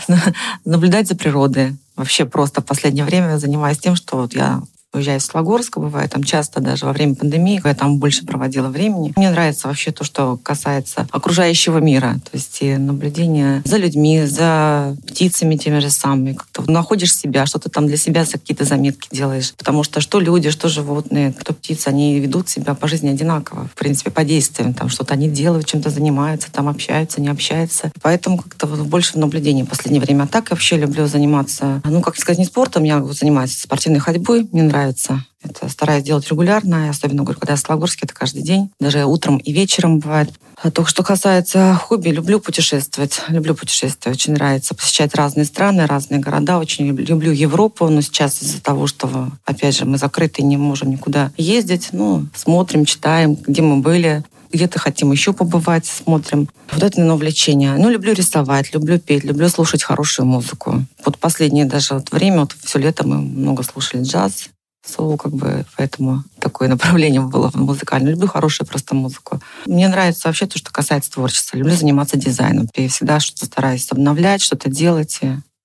наблюдать 0.65 1.10
за 1.10 1.15
природой. 1.15 1.75
Вообще 1.98 2.25
просто 2.25 2.62
в 2.62 2.65
последнее 2.65 3.05
время 3.05 3.38
занимаюсь 3.38 3.77
тем, 3.77 3.95
что 3.95 4.17
вот 4.17 4.33
я 4.33 4.62
уезжаю 4.93 5.19
из 5.19 5.25
Слогорска, 5.25 5.79
бывает 5.79 6.12
там 6.12 6.24
часто 6.24 6.60
даже 6.60 6.86
во 6.86 6.93
время 6.93 7.15
пандемии, 7.15 7.62
я 7.63 7.74
там 7.74 7.98
больше 7.98 8.25
проводила 8.25 8.67
времени. 8.67 9.13
Мне 9.15 9.29
нравится 9.29 9.67
вообще 9.67 9.91
то, 9.91 10.03
что 10.03 10.38
касается 10.41 11.07
окружающего 11.12 11.77
мира, 11.77 12.19
то 12.24 12.31
есть 12.33 12.62
и 12.62 12.75
наблюдение 12.75 13.62
за 13.65 13.77
людьми, 13.77 14.25
за 14.25 14.95
птицами 15.07 15.55
теми 15.55 15.79
же 15.79 15.89
самыми. 15.89 16.33
Как-то 16.33 16.69
находишь 16.69 17.15
себя, 17.15 17.45
что-то 17.45 17.69
там 17.69 17.88
для 17.88 17.98
себя 17.98 18.25
какие-то 18.25 18.65
заметки 18.65 19.07
делаешь. 19.12 19.53
Потому 19.57 19.83
что 19.83 20.01
что 20.01 20.19
люди, 20.19 20.50
что 20.50 20.69
животные, 20.69 21.33
кто 21.33 21.53
птицы, 21.53 21.88
они 21.88 22.19
ведут 22.19 22.50
себя 22.50 22.74
по 22.74 22.88
жизни 22.88 23.10
одинаково. 23.10 23.67
В 23.67 23.75
принципе, 23.75 24.12
по 24.12 24.24
действиям. 24.24 24.74
Там 24.74 24.89
что-то 24.89 25.13
они 25.13 25.29
делают, 25.29 25.65
чем-то 25.65 25.89
занимаются, 25.89 26.51
там 26.51 26.67
общаются, 26.67 27.21
не 27.21 27.29
общаются. 27.29 27.91
Поэтому 28.01 28.38
как-то 28.38 28.67
больше 28.67 29.13
в 29.13 29.21
в 29.21 29.65
последнее 29.65 30.01
время. 30.01 30.24
А 30.24 30.27
так 30.27 30.50
я 30.50 30.55
вообще 30.55 30.77
люблю 30.77 31.07
заниматься, 31.07 31.81
ну, 31.86 32.01
как 32.01 32.17
сказать, 32.17 32.39
не 32.39 32.45
спортом, 32.45 32.83
я 32.83 33.03
занимаюсь 33.03 33.57
спортивной 33.57 34.00
ходьбой, 34.00 34.48
мне 34.51 34.63
нравится 34.63 34.81
нравится. 34.82 35.26
Это 35.44 35.70
стараюсь 35.70 36.04
делать 36.04 36.28
регулярно, 36.30 36.90
особенно 36.90 37.24
говорю, 37.24 37.40
когда 37.40 37.54
я 37.54 37.58
в 37.58 37.60
Слогорске, 37.60 38.02
это 38.04 38.14
каждый 38.14 38.42
день, 38.42 38.70
даже 38.80 39.06
утром 39.06 39.38
и 39.38 39.52
вечером 39.52 40.00
бывает. 40.00 40.32
А 40.62 40.70
то, 40.70 40.86
что 40.86 41.04
касается 41.04 41.74
хобби, 41.82 42.10
люблю 42.10 42.40
путешествовать. 42.40 43.22
Люблю 43.30 43.56
путешествовать, 43.56 44.18
очень 44.18 44.34
нравится 44.34 44.76
посещать 44.76 45.16
разные 45.16 45.46
страны, 45.46 45.88
разные 45.88 46.20
города. 46.20 46.60
Очень 46.60 46.96
люблю 46.96 47.32
Европу, 47.32 47.90
но 47.90 48.02
сейчас 48.02 48.42
из-за 48.44 48.62
того, 48.62 48.86
что, 48.86 49.32
опять 49.46 49.76
же, 49.76 49.86
мы 49.86 49.98
закрыты, 49.98 50.44
не 50.44 50.58
можем 50.58 50.92
никуда 50.92 51.32
ездить, 51.38 51.90
ну, 51.92 52.28
смотрим, 52.36 52.86
читаем, 52.86 53.36
где 53.36 53.62
мы 53.62 53.78
были. 53.78 54.24
где-то 54.52 54.80
хотим 54.80 55.12
еще 55.12 55.34
побывать, 55.34 55.86
смотрим. 55.86 56.50
Вот 56.72 56.84
это, 56.84 57.00
наверное, 57.00 57.16
увлечение. 57.16 57.76
Ну, 57.78 57.90
люблю 57.90 58.14
рисовать, 58.14 58.74
люблю 58.74 59.00
петь, 59.00 59.24
люблю 59.24 59.50
слушать 59.50 59.84
хорошую 59.84 60.26
музыку. 60.26 60.86
Вот 61.06 61.18
последнее 61.18 61.66
даже 61.66 61.96
вот 61.96 62.12
время, 62.12 62.42
вот 62.42 62.56
все 62.64 62.80
лето 62.80 63.08
мы 63.08 63.18
много 63.18 63.64
слушали 63.64 64.04
джаз, 64.04 64.50
соул, 64.86 65.18
как 65.18 65.34
бы, 65.34 65.66
поэтому 65.78 66.24
такое 66.40 66.68
направление 66.68 67.22
было 67.22 67.52
музыкальное. 67.54 68.12
Люблю 68.14 68.28
хорошую 68.28 68.68
просто 68.68 68.96
музыку. 68.96 69.40
Мне 69.66 69.88
нравится 69.88 70.28
вообще 70.28 70.48
то, 70.48 70.58
что 70.58 70.72
касается 70.72 71.12
творчества. 71.12 71.58
Люблю 71.58 71.74
заниматься 71.74 72.18
дизайном. 72.18 72.68
Я 72.76 72.90
всегда 72.90 73.20
что-то 73.20 73.46
стараюсь 73.46 73.92
обновлять, 73.92 74.42
что-то 74.42 74.70
делать. 74.70 75.20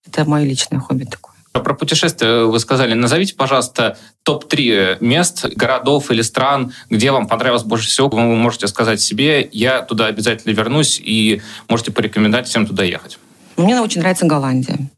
Это 0.07 0.25
мое 0.25 0.45
личное 0.45 0.81
хобби 0.81 1.05
такое. 1.05 1.35
Про 1.53 1.75
путешествия 1.75 2.45
вы 2.45 2.59
сказали. 2.61 2.95
Назовите, 2.95 3.35
пожалуйста, 3.35 3.97
топ-3 4.25 4.99
мест, 5.01 5.47
городов 5.57 6.11
или 6.11 6.23
стран, 6.23 6.73
где 6.91 7.11
вам 7.11 7.27
понравилось 7.27 7.63
больше 7.63 7.89
всего. 7.89 8.09
Вы 8.09 8.37
можете 8.37 8.69
сказать 8.69 9.01
себе, 9.01 9.49
я 9.53 9.81
туда 9.83 10.07
обязательно 10.07 10.53
вернусь, 10.53 11.01
и 11.03 11.41
можете 11.69 11.93
порекомендовать 11.93 12.47
всем 12.47 12.67
туда 12.67 12.85
ехать. 12.85 13.19
Мне 13.57 13.81
очень 13.81 14.01
нравится 14.01 14.27
Голландия. 14.27 14.91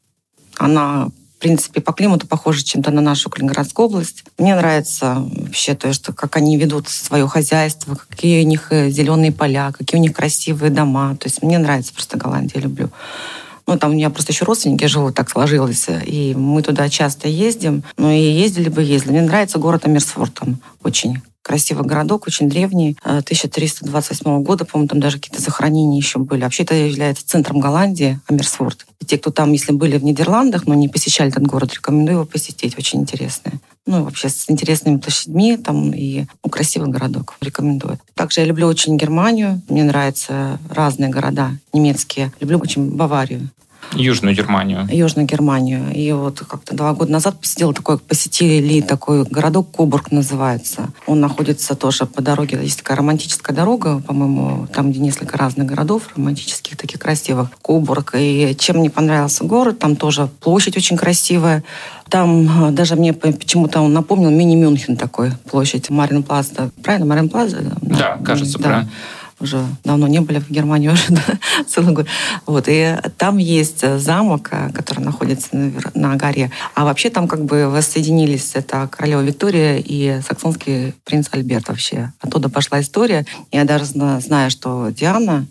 Она 0.56 1.08
в 1.38 1.40
принципе, 1.40 1.80
по 1.80 1.92
климату 1.92 2.26
похожа 2.26 2.64
чем-то 2.64 2.90
на 2.90 3.00
нашу 3.00 3.30
Калининградскую 3.30 3.86
область. 3.86 4.24
Мне 4.38 4.56
нравится 4.56 5.24
вообще 5.24 5.76
то, 5.76 5.92
что 5.92 6.12
как 6.12 6.36
они 6.36 6.56
ведут 6.56 6.88
свое 6.88 7.28
хозяйство, 7.28 7.94
какие 7.94 8.42
у 8.44 8.46
них 8.46 8.72
э, 8.72 8.90
зеленые 8.90 9.30
поля, 9.30 9.70
какие 9.70 10.00
у 10.00 10.02
них 10.02 10.14
красивые 10.14 10.72
дома. 10.72 11.14
То 11.14 11.28
есть 11.28 11.40
мне 11.40 11.58
нравится 11.58 11.94
просто 11.94 12.16
Голландия, 12.16 12.58
люблю. 12.58 12.90
Ну, 13.68 13.76
там 13.76 13.90
у 13.90 13.94
меня 13.94 14.08
просто 14.08 14.32
еще 14.32 14.46
родственники 14.46 14.86
живут, 14.86 15.14
так 15.14 15.28
сложилось. 15.28 15.88
И 16.06 16.34
мы 16.34 16.62
туда 16.62 16.88
часто 16.88 17.28
ездим. 17.28 17.84
Ну, 17.98 18.10
и 18.10 18.18
ездили 18.18 18.70
бы, 18.70 18.82
ездили. 18.82 19.12
Мне 19.12 19.20
нравится 19.20 19.58
город 19.58 19.84
Амерсфорд. 19.84 20.38
Он 20.40 20.56
очень 20.82 21.20
красивый 21.42 21.84
городок, 21.84 22.26
очень 22.26 22.48
древний, 22.48 22.96
1328 23.02 24.26
э, 24.26 24.38
года, 24.40 24.64
по-моему, 24.66 24.88
там 24.88 25.00
даже 25.00 25.18
какие-то 25.18 25.42
захоронения 25.42 25.98
еще 25.98 26.18
были. 26.18 26.42
Вообще 26.42 26.62
это 26.62 26.74
является 26.74 27.26
центром 27.26 27.58
Голландии, 27.58 28.20
Амерсфорд. 28.26 28.86
И 29.00 29.06
те, 29.06 29.16
кто 29.16 29.30
там, 29.30 29.52
если 29.52 29.72
были 29.72 29.96
в 29.96 30.04
Нидерландах, 30.04 30.66
но 30.66 30.74
не 30.74 30.88
посещали 30.88 31.30
этот 31.30 31.46
город, 31.46 31.72
рекомендую 31.72 32.16
его 32.16 32.26
посетить, 32.26 32.76
очень 32.76 33.00
интересный. 33.00 33.52
Ну, 33.86 34.04
вообще 34.04 34.28
с 34.28 34.44
интересными 34.50 34.98
площадьми 34.98 35.56
там 35.56 35.92
и 35.92 36.26
ну, 36.44 36.50
красивый 36.50 36.90
городок, 36.90 37.36
рекомендую. 37.40 37.98
Также 38.14 38.40
я 38.40 38.46
люблю 38.46 38.66
очень 38.66 38.98
Германию, 38.98 39.62
мне 39.70 39.84
нравятся 39.84 40.58
разные 40.68 41.08
города 41.08 41.52
немецкие. 41.72 42.30
Люблю 42.40 42.58
очень 42.58 42.90
Баварию. 42.90 43.48
Южную 43.92 44.34
Германию. 44.34 44.86
Южную 44.90 45.26
Германию. 45.26 45.92
И 45.94 46.12
вот 46.12 46.40
как-то 46.40 46.74
два 46.74 46.92
года 46.94 47.12
назад 47.12 47.40
посетила 47.40 47.72
такой, 47.72 47.98
посетили 47.98 48.80
такой 48.80 49.24
городок 49.24 49.70
Кобург 49.70 50.10
называется. 50.10 50.90
Он 51.06 51.20
находится 51.20 51.74
тоже 51.74 52.06
по 52.06 52.22
дороге, 52.22 52.58
есть 52.62 52.78
такая 52.78 52.98
романтическая 52.98 53.54
дорога, 53.54 54.00
по-моему, 54.00 54.66
там, 54.72 54.90
где 54.90 55.00
несколько 55.00 55.36
разных 55.38 55.66
городов, 55.66 56.10
романтических, 56.16 56.76
таких 56.76 57.00
красивых. 57.00 57.50
Кобург. 57.62 58.14
И 58.16 58.54
чем 58.58 58.78
мне 58.78 58.90
понравился 58.90 59.44
город, 59.44 59.78
там 59.78 59.96
тоже 59.96 60.28
площадь 60.40 60.76
очень 60.76 60.96
красивая. 60.96 61.64
Там 62.08 62.74
даже 62.74 62.96
мне 62.96 63.12
почему-то 63.12 63.80
он 63.80 63.92
напомнил 63.92 64.30
мини-Мюнхен 64.30 64.96
такой, 64.96 65.32
площадь 65.50 65.90
Марин 65.90 66.22
Плаза. 66.22 66.70
Правильно, 66.82 67.06
Марин 67.06 67.28
Плаза? 67.28 67.58
Да, 67.82 68.18
кажется, 68.24 68.58
да. 68.58 68.64
правильно 68.64 68.90
уже 69.40 69.64
давно 69.84 70.08
не 70.08 70.20
были 70.20 70.38
в 70.40 70.50
Германии 70.50 70.88
уже 70.92 71.04
да, 71.10 71.22
целый 71.66 71.94
год. 71.94 72.06
Вот, 72.46 72.64
и 72.68 72.96
там 73.16 73.38
есть 73.38 73.84
замок, 73.98 74.48
э, 74.52 74.70
который 74.72 75.04
находится 75.04 75.48
на, 75.56 75.72
на 75.94 76.16
горе. 76.16 76.50
А 76.74 76.84
вообще 76.84 77.10
там 77.10 77.28
как 77.28 77.44
бы 77.44 77.68
воссоединились 77.68 78.52
это 78.54 78.88
королева 78.88 79.20
Виктория 79.20 79.78
и 79.78 80.20
саксонский 80.26 80.94
принц 81.04 81.28
Альберт 81.30 81.68
вообще. 81.68 82.12
Оттуда 82.20 82.48
пошла 82.48 82.80
история. 82.80 83.26
Я 83.52 83.64
даже 83.64 83.84
знаю, 83.84 84.50
что 84.50 84.90
Диана 84.90 85.46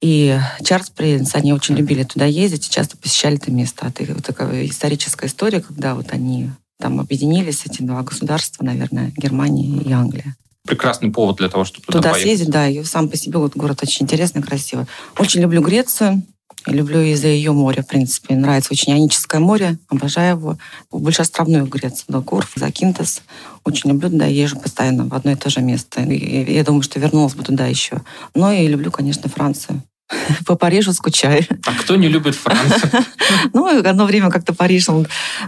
и 0.00 0.38
Чарльз 0.64 0.90
принц, 0.90 1.34
они 1.34 1.52
очень 1.52 1.76
любили 1.76 2.02
туда 2.02 2.26
ездить 2.26 2.66
и 2.66 2.70
часто 2.70 2.96
посещали 2.96 3.36
это 3.36 3.50
место. 3.50 3.86
Это 3.86 4.12
вот 4.12 4.24
такая 4.24 4.66
историческая 4.66 5.26
история, 5.26 5.60
когда 5.60 5.94
вот 5.94 6.12
они 6.12 6.50
там 6.78 7.00
объединились, 7.00 7.64
эти 7.64 7.82
два 7.82 8.02
государства, 8.02 8.64
наверное, 8.64 9.12
Германия 9.16 9.80
и 9.82 9.92
Англия 9.92 10.36
прекрасный 10.66 11.10
повод 11.10 11.36
для 11.36 11.48
того, 11.48 11.64
чтобы 11.64 11.86
туда, 11.86 11.98
туда 11.98 12.10
поехать. 12.10 12.28
съездить, 12.28 12.50
да. 12.50 12.68
И 12.68 12.82
сам 12.84 13.08
по 13.08 13.16
себе 13.16 13.38
вот 13.38 13.56
город 13.56 13.80
очень 13.82 14.04
интересный, 14.04 14.42
красивый. 14.42 14.86
Очень 15.18 15.40
люблю 15.40 15.62
Грецию. 15.62 16.22
Люблю 16.66 17.00
из-за 17.00 17.28
ее 17.28 17.52
моря, 17.52 17.82
в 17.82 17.86
принципе. 17.86 18.34
Нравится 18.34 18.72
очень 18.72 18.92
Ионическое 18.92 19.40
море. 19.40 19.78
Обожаю 19.88 20.36
его. 20.36 20.58
Большеостровную 20.90 21.66
Грецию. 21.66 22.06
Да, 22.08 22.20
Корф, 22.20 22.52
Закинтес. 22.56 23.22
Очень 23.64 23.90
люблю, 23.90 24.08
да, 24.10 24.26
езжу 24.26 24.58
постоянно 24.58 25.06
в 25.06 25.14
одно 25.14 25.30
и 25.32 25.36
то 25.36 25.48
же 25.48 25.60
место. 25.60 26.02
И 26.02 26.52
я 26.52 26.64
думаю, 26.64 26.82
что 26.82 26.98
вернулась 26.98 27.34
бы 27.34 27.44
туда 27.44 27.66
еще. 27.66 28.02
Но 28.34 28.50
и 28.50 28.66
люблю, 28.66 28.90
конечно, 28.90 29.30
Францию. 29.30 29.82
По 30.46 30.56
Парижу 30.56 30.92
скучаю. 30.92 31.44
А 31.64 31.72
кто 31.72 31.96
не 31.96 32.08
любит 32.08 32.34
Францию? 32.34 32.90
Ну, 33.52 33.66
одно 33.66 34.06
время 34.06 34.30
как-то 34.30 34.54
Париж, 34.54 34.86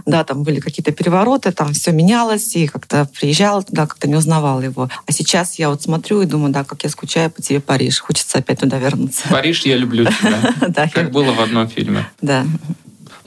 да, 0.05 0.23
там 0.23 0.43
были 0.43 0.59
какие-то 0.59 0.91
перевороты, 0.91 1.51
там 1.51 1.73
все 1.73 1.91
менялось, 1.91 2.55
и 2.55 2.67
как-то 2.67 3.07
приезжала 3.19 3.63
туда, 3.63 3.87
как-то 3.87 4.09
не 4.09 4.15
узнавала 4.15 4.59
его. 4.61 4.89
А 5.05 5.11
сейчас 5.11 5.59
я 5.59 5.69
вот 5.69 5.81
смотрю 5.81 6.21
и 6.21 6.25
думаю, 6.25 6.51
да, 6.51 6.63
как 6.63 6.83
я 6.83 6.89
скучаю 6.89 7.31
по 7.31 7.41
тебе, 7.41 7.61
Париж. 7.61 7.99
Хочется 7.99 8.39
опять 8.39 8.59
туда 8.59 8.77
вернуться. 8.79 9.27
Париж, 9.29 9.61
я 9.61 9.77
люблю 9.77 10.05
тебя. 10.59 10.89
Как 10.93 11.11
было 11.11 11.31
в 11.31 11.39
одном 11.39 11.69
фильме. 11.69 12.09
Да. 12.21 12.45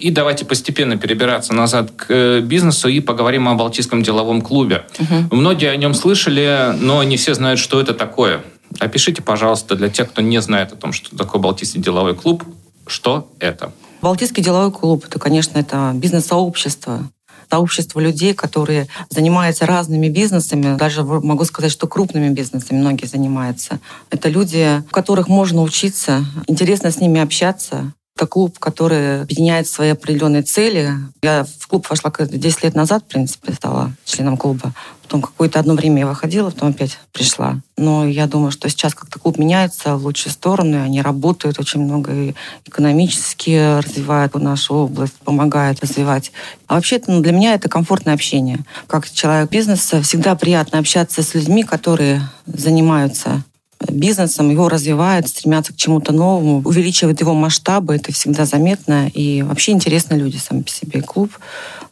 И 0.03 0.11
давайте 0.11 0.45
постепенно 0.45 0.97
перебираться 0.97 1.55
назад 1.55 1.93
к 1.93 2.07
э, 2.09 2.41
бизнесу 2.41 2.89
и 2.89 3.01
поговорим 3.01 3.49
о 3.49 3.55
Балтийском 3.55 4.03
деловом 4.03 4.43
клубе. 4.43 4.85
Угу. 4.99 5.37
Многие 5.37 5.71
о 5.71 5.77
нем 5.77 5.95
слышали, 5.95 6.75
но 6.81 7.03
не 7.05 7.17
все 7.17 7.35
знают, 7.35 7.61
что 7.61 7.81
это 7.81 7.95
такое. 7.95 8.43
Опишите, 8.79 9.23
пожалуйста, 9.23 9.77
для 9.77 9.89
тех, 9.89 10.11
кто 10.11 10.23
не 10.23 10.41
знает 10.41 10.73
о 10.73 10.77
том, 10.77 10.93
что 10.93 11.17
такое 11.17 11.41
Балтийский 11.41 11.81
деловой 11.81 12.15
клуб, 12.15 12.45
что 12.87 13.31
это? 13.39 13.73
Балтийский 14.01 14.43
деловой 14.43 14.73
клуб, 14.73 15.05
это, 15.07 15.19
конечно, 15.19 15.59
это 15.59 15.93
бизнес-сообщество, 15.95 17.09
сообщество 17.51 18.01
людей, 18.01 18.35
которые 18.35 18.89
занимаются 19.11 19.67
разными 19.67 20.09
бизнесами, 20.09 20.77
даже 20.77 21.05
могу 21.05 21.45
сказать, 21.45 21.71
что 21.71 21.87
крупными 21.87 22.31
бизнесами 22.31 22.79
многие 22.79 23.07
занимаются. 23.07 23.79
Это 24.11 24.29
люди, 24.29 24.83
у 24.89 24.91
которых 24.91 25.29
можно 25.29 25.63
учиться, 25.63 26.25
интересно 26.49 26.91
с 26.91 26.99
ними 26.99 27.21
общаться, 27.21 27.93
это 28.17 28.27
клуб, 28.27 28.59
который 28.59 29.23
объединяет 29.23 29.67
свои 29.67 29.91
определенные 29.91 30.43
цели. 30.43 30.93
Я 31.23 31.45
в 31.45 31.67
клуб 31.67 31.89
вошла 31.89 32.11
10 32.11 32.65
лет 32.65 32.75
назад, 32.75 33.05
в 33.05 33.07
принципе, 33.09 33.53
стала 33.53 33.93
членом 34.05 34.37
клуба. 34.37 34.75
Потом 35.13 35.21
какое-то 35.21 35.61
одно 35.61 35.75
время 35.75 35.99
я 35.99 36.07
выходила, 36.07 36.49
потом 36.49 36.71
опять 36.71 36.99
пришла. 37.13 37.61
Но 37.77 38.07
я 38.07 38.27
думаю, 38.27 38.51
что 38.51 38.71
сейчас 38.71 38.95
как-то 38.95 39.19
клуб 39.19 39.37
меняется 39.37 39.99
в 39.99 40.05
лучшие 40.07 40.33
стороны. 40.33 40.77
Они 40.77 41.03
работают 41.03 41.61
очень 41.61 41.83
много 41.83 42.15
и 42.15 42.35
экономически 42.65 43.77
развивают 43.79 44.35
нашу 44.37 44.73
область, 44.73 45.13
помогают 45.23 45.83
развивать. 45.83 46.33
А 46.67 46.77
вообще 46.77 46.99
ну, 47.09 47.21
для 47.21 47.33
меня 47.33 47.53
это 47.53 47.69
комфортное 47.69 48.15
общение. 48.15 48.61
Как 48.87 49.07
человек 49.11 49.51
бизнеса 49.51 50.01
всегда 50.01 50.35
приятно 50.35 50.79
общаться 50.79 51.23
с 51.23 51.35
людьми, 51.35 51.63
которые 51.63 52.23
занимаются 52.47 53.45
бизнесом, 53.91 54.49
его 54.49 54.71
развивают, 54.71 55.29
стремятся 55.29 55.75
к 55.75 55.77
чему-то 55.77 56.15
новому, 56.15 56.63
увеличивают 56.65 57.21
его 57.21 57.35
масштабы, 57.35 57.97
это 57.97 58.15
всегда 58.15 58.47
заметно. 58.47 59.09
И 59.13 59.43
вообще 59.43 59.73
интересные 59.73 60.19
люди 60.19 60.39
сами 60.39 60.63
по 60.63 60.71
себе. 60.71 61.03
Клуб, 61.03 61.39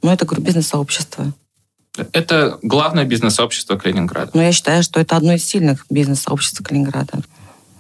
ну, 0.01 0.11
это, 0.11 0.25
говорю, 0.25 0.43
бизнес-сообщество. 0.43 1.35
Это 2.13 2.59
главное 2.63 3.05
бизнес-сообщество 3.05 3.77
Калининграда? 3.77 4.31
Ну, 4.35 4.43
я 4.43 4.53
считаю, 4.53 4.83
что 4.83 5.01
это 5.01 5.17
одно 5.17 5.33
из 5.33 5.45
сильных 5.45 5.87
бизнес-сообществ 5.91 6.63
Калининграда. 6.63 7.21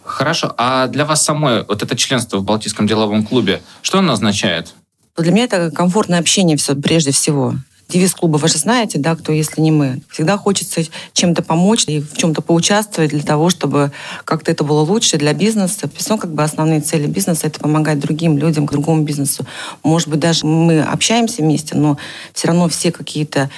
Хорошо. 0.04 0.54
А 0.56 0.88
для 0.88 1.04
вас 1.04 1.22
самой 1.22 1.64
вот 1.64 1.82
это 1.82 1.96
членство 1.96 2.38
в 2.38 2.44
Балтийском 2.44 2.86
деловом 2.86 3.24
клубе, 3.24 3.62
что 3.82 3.98
оно 3.98 4.12
означает? 4.12 4.74
Для 5.16 5.32
меня 5.32 5.44
это 5.44 5.70
комфортное 5.70 6.18
общение 6.18 6.56
все, 6.56 6.74
прежде 6.74 7.12
всего 7.12 7.54
девиз 7.90 8.14
клуба 8.14 8.36
вы 8.36 8.48
же 8.48 8.58
знаете, 8.58 8.98
да, 8.98 9.14
кто, 9.16 9.32
если 9.32 9.60
не 9.60 9.70
мы. 9.70 10.00
Всегда 10.10 10.36
хочется 10.36 10.82
чем-то 11.12 11.42
помочь 11.42 11.84
и 11.86 12.00
в 12.00 12.16
чем-то 12.16 12.40
поучаствовать 12.42 13.10
для 13.10 13.22
того, 13.22 13.50
чтобы 13.50 13.92
как-то 14.24 14.50
это 14.50 14.64
было 14.64 14.80
лучше 14.80 15.18
для 15.18 15.32
бизнеса. 15.32 15.90
Все 15.94 16.16
как 16.16 16.32
бы 16.32 16.42
основные 16.42 16.80
цели 16.80 17.06
бизнеса— 17.06 17.46
это 17.48 17.60
помогать 17.60 17.98
другим 17.98 18.38
людям, 18.38 18.66
к 18.66 18.72
другому 18.72 19.02
бизнесу. 19.02 19.44
Может 19.82 20.08
быть, 20.08 20.20
даже 20.20 20.46
мы 20.46 20.80
общаемся 20.80 21.42
вместе, 21.42 21.76
но 21.76 21.98
все 22.32 22.48
равно 22.48 22.68
все 22.68 22.92
какие-то 22.92 23.50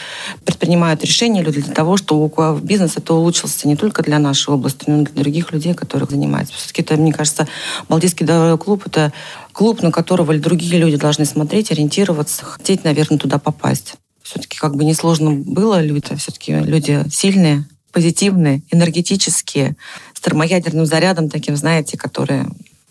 предпринимают 0.45 1.05
решения 1.05 1.43
для 1.43 1.63
того, 1.63 1.97
чтобы 1.97 2.31
бизнес 2.61 2.97
это 2.97 3.15
улучшился 3.15 3.69
не 3.69 3.77
только 3.77 4.03
для 4.03 4.19
нашей 4.19 4.55
области, 4.55 4.85
но 4.87 5.03
и 5.03 5.05
для 5.05 5.23
других 5.23 5.53
людей, 5.53 5.75
которые 5.75 6.09
занимаются. 6.09 6.55
Все-таки 6.55 6.83
это, 6.83 6.97
мне 6.97 7.13
кажется, 7.13 7.47
Балтийский 7.89 8.27
дорогой 8.27 8.59
клуб— 8.59 8.83
это 8.87 9.13
клуб, 9.53 9.83
на 9.83 9.93
которого 9.93 10.35
другие 10.39 10.79
люди 10.79 10.97
должны 10.97 11.25
смотреть, 11.25 11.71
ориентироваться, 11.71 12.45
хотеть, 12.45 12.85
наверное, 12.85 13.19
туда 13.19 13.39
попасть 13.39 13.95
все-таки 14.23 14.59
как 14.59 14.77
бы 14.77 14.85
несложно 14.85 15.33
было. 15.33 15.81
Люди 15.81 16.15
все-таки 16.17 16.53
люди 16.53 17.05
сильные, 17.11 17.67
позитивные, 17.93 18.63
энергетические, 18.71 19.77
с 20.15 20.21
термоядерным 20.21 20.87
зарядом 20.87 21.29
таким, 21.29 21.57
знаете, 21.57 21.97
которые 21.97 22.47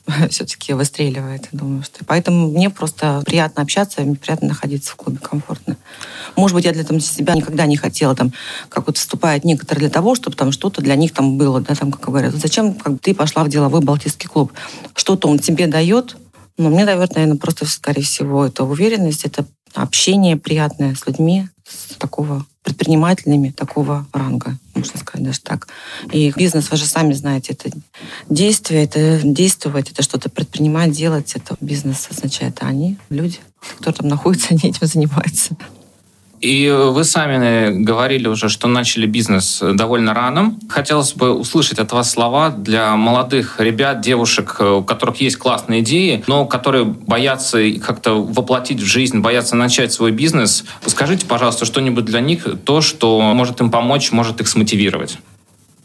все-таки 0.30 0.74
выстреливает. 0.74 1.48
Думаю, 1.52 1.84
что... 1.84 2.04
Поэтому 2.06 2.52
мне 2.52 2.70
просто 2.70 3.22
приятно 3.26 3.64
общаться, 3.64 4.02
мне 4.02 4.16
приятно 4.16 4.50
находиться 4.50 4.92
в 4.92 4.96
клубе 4.96 5.20
комфортно. 5.20 5.78
Может 6.36 6.56
быть, 6.56 6.66
я 6.66 6.72
для 6.72 6.84
там, 6.84 7.00
себя 7.00 7.34
никогда 7.34 7.66
не 7.66 7.78
хотела, 7.78 8.16
там, 8.16 8.32
как 8.70 8.88
вот 8.88 8.98
вступают 8.98 9.44
некоторые 9.44 9.82
для 9.82 9.90
того, 9.90 10.16
чтобы 10.16 10.36
там 10.36 10.52
что-то 10.52 10.82
для 10.82 10.96
них 10.96 11.14
там 11.14 11.38
было, 11.38 11.62
да, 11.62 11.76
там, 11.76 11.92
как 11.92 12.02
говорят. 12.02 12.34
Зачем 12.36 12.74
как 12.74 13.00
ты 13.02 13.14
пошла 13.14 13.44
в 13.44 13.50
деловой 13.50 13.82
балтийский 13.82 14.30
клуб? 14.30 14.52
Что-то 14.96 15.28
он 15.28 15.40
тебе 15.40 15.68
дает, 15.68 16.16
но 16.58 16.70
мне 16.70 16.86
дает, 16.86 17.16
наверное, 17.16 17.38
просто, 17.38 17.66
скорее 17.66 18.04
всего, 18.04 18.46
это 18.46 18.64
уверенность, 18.64 19.26
это 19.26 19.46
общение 19.76 20.38
приятное 20.38 20.96
с 20.96 21.06
людьми, 21.08 21.48
с 21.68 21.96
такого 21.96 22.46
предпринимателями 22.64 23.50
такого 23.50 24.06
ранга, 24.14 24.58
можно 24.76 25.00
сказать 25.00 25.26
даже 25.26 25.42
так. 25.42 25.68
И 26.12 26.32
бизнес, 26.36 26.70
вы 26.70 26.78
же 26.78 26.86
сами 26.86 27.14
знаете, 27.14 27.54
это 27.54 27.72
действие, 28.30 28.84
это 28.84 29.20
действовать, 29.24 29.92
это 29.92 30.04
что-то 30.04 30.30
предпринимать, 30.30 30.92
делать, 30.92 31.34
это 31.36 31.56
бизнес 31.60 32.08
означает, 32.12 32.58
а 32.62 32.68
они, 32.68 32.98
люди, 33.10 33.40
кто 33.80 33.92
там 33.92 34.08
находится, 34.08 34.48
они 34.52 34.70
этим 34.70 34.86
занимаются. 34.86 35.56
И 36.42 36.70
вы 36.72 37.04
сами 37.04 37.84
говорили 37.84 38.28
уже, 38.28 38.50
что 38.50 38.68
начали 38.68 39.06
бизнес 39.06 39.62
довольно 39.62 40.16
рано. 40.16 40.58
Хотелось 40.70 41.14
бы 41.14 41.34
услышать 41.34 41.78
от 41.78 41.92
вас 41.92 42.10
слова 42.10 42.50
для 42.50 42.96
молодых 42.96 43.60
ребят, 43.60 44.02
девушек, 44.02 44.60
у 44.60 44.84
которых 44.84 45.22
есть 45.22 45.38
классные 45.38 45.82
идеи, 45.82 46.24
но 46.26 46.46
которые 46.46 46.86
боятся 46.86 47.60
как-то 47.80 48.16
воплотить 48.16 48.82
в 48.82 48.86
жизнь, 48.86 49.20
боятся 49.20 49.56
начать 49.56 49.94
свой 49.94 50.12
бизнес. 50.12 50.64
Скажите, 50.88 51.28
пожалуйста, 51.28 51.66
что-нибудь 51.66 52.06
для 52.06 52.22
них, 52.22 52.48
то, 52.66 52.82
что 52.82 53.22
может 53.22 53.62
им 53.62 53.70
помочь, 53.70 54.12
может 54.12 54.42
их 54.42 54.48
смотивировать. 54.48 55.20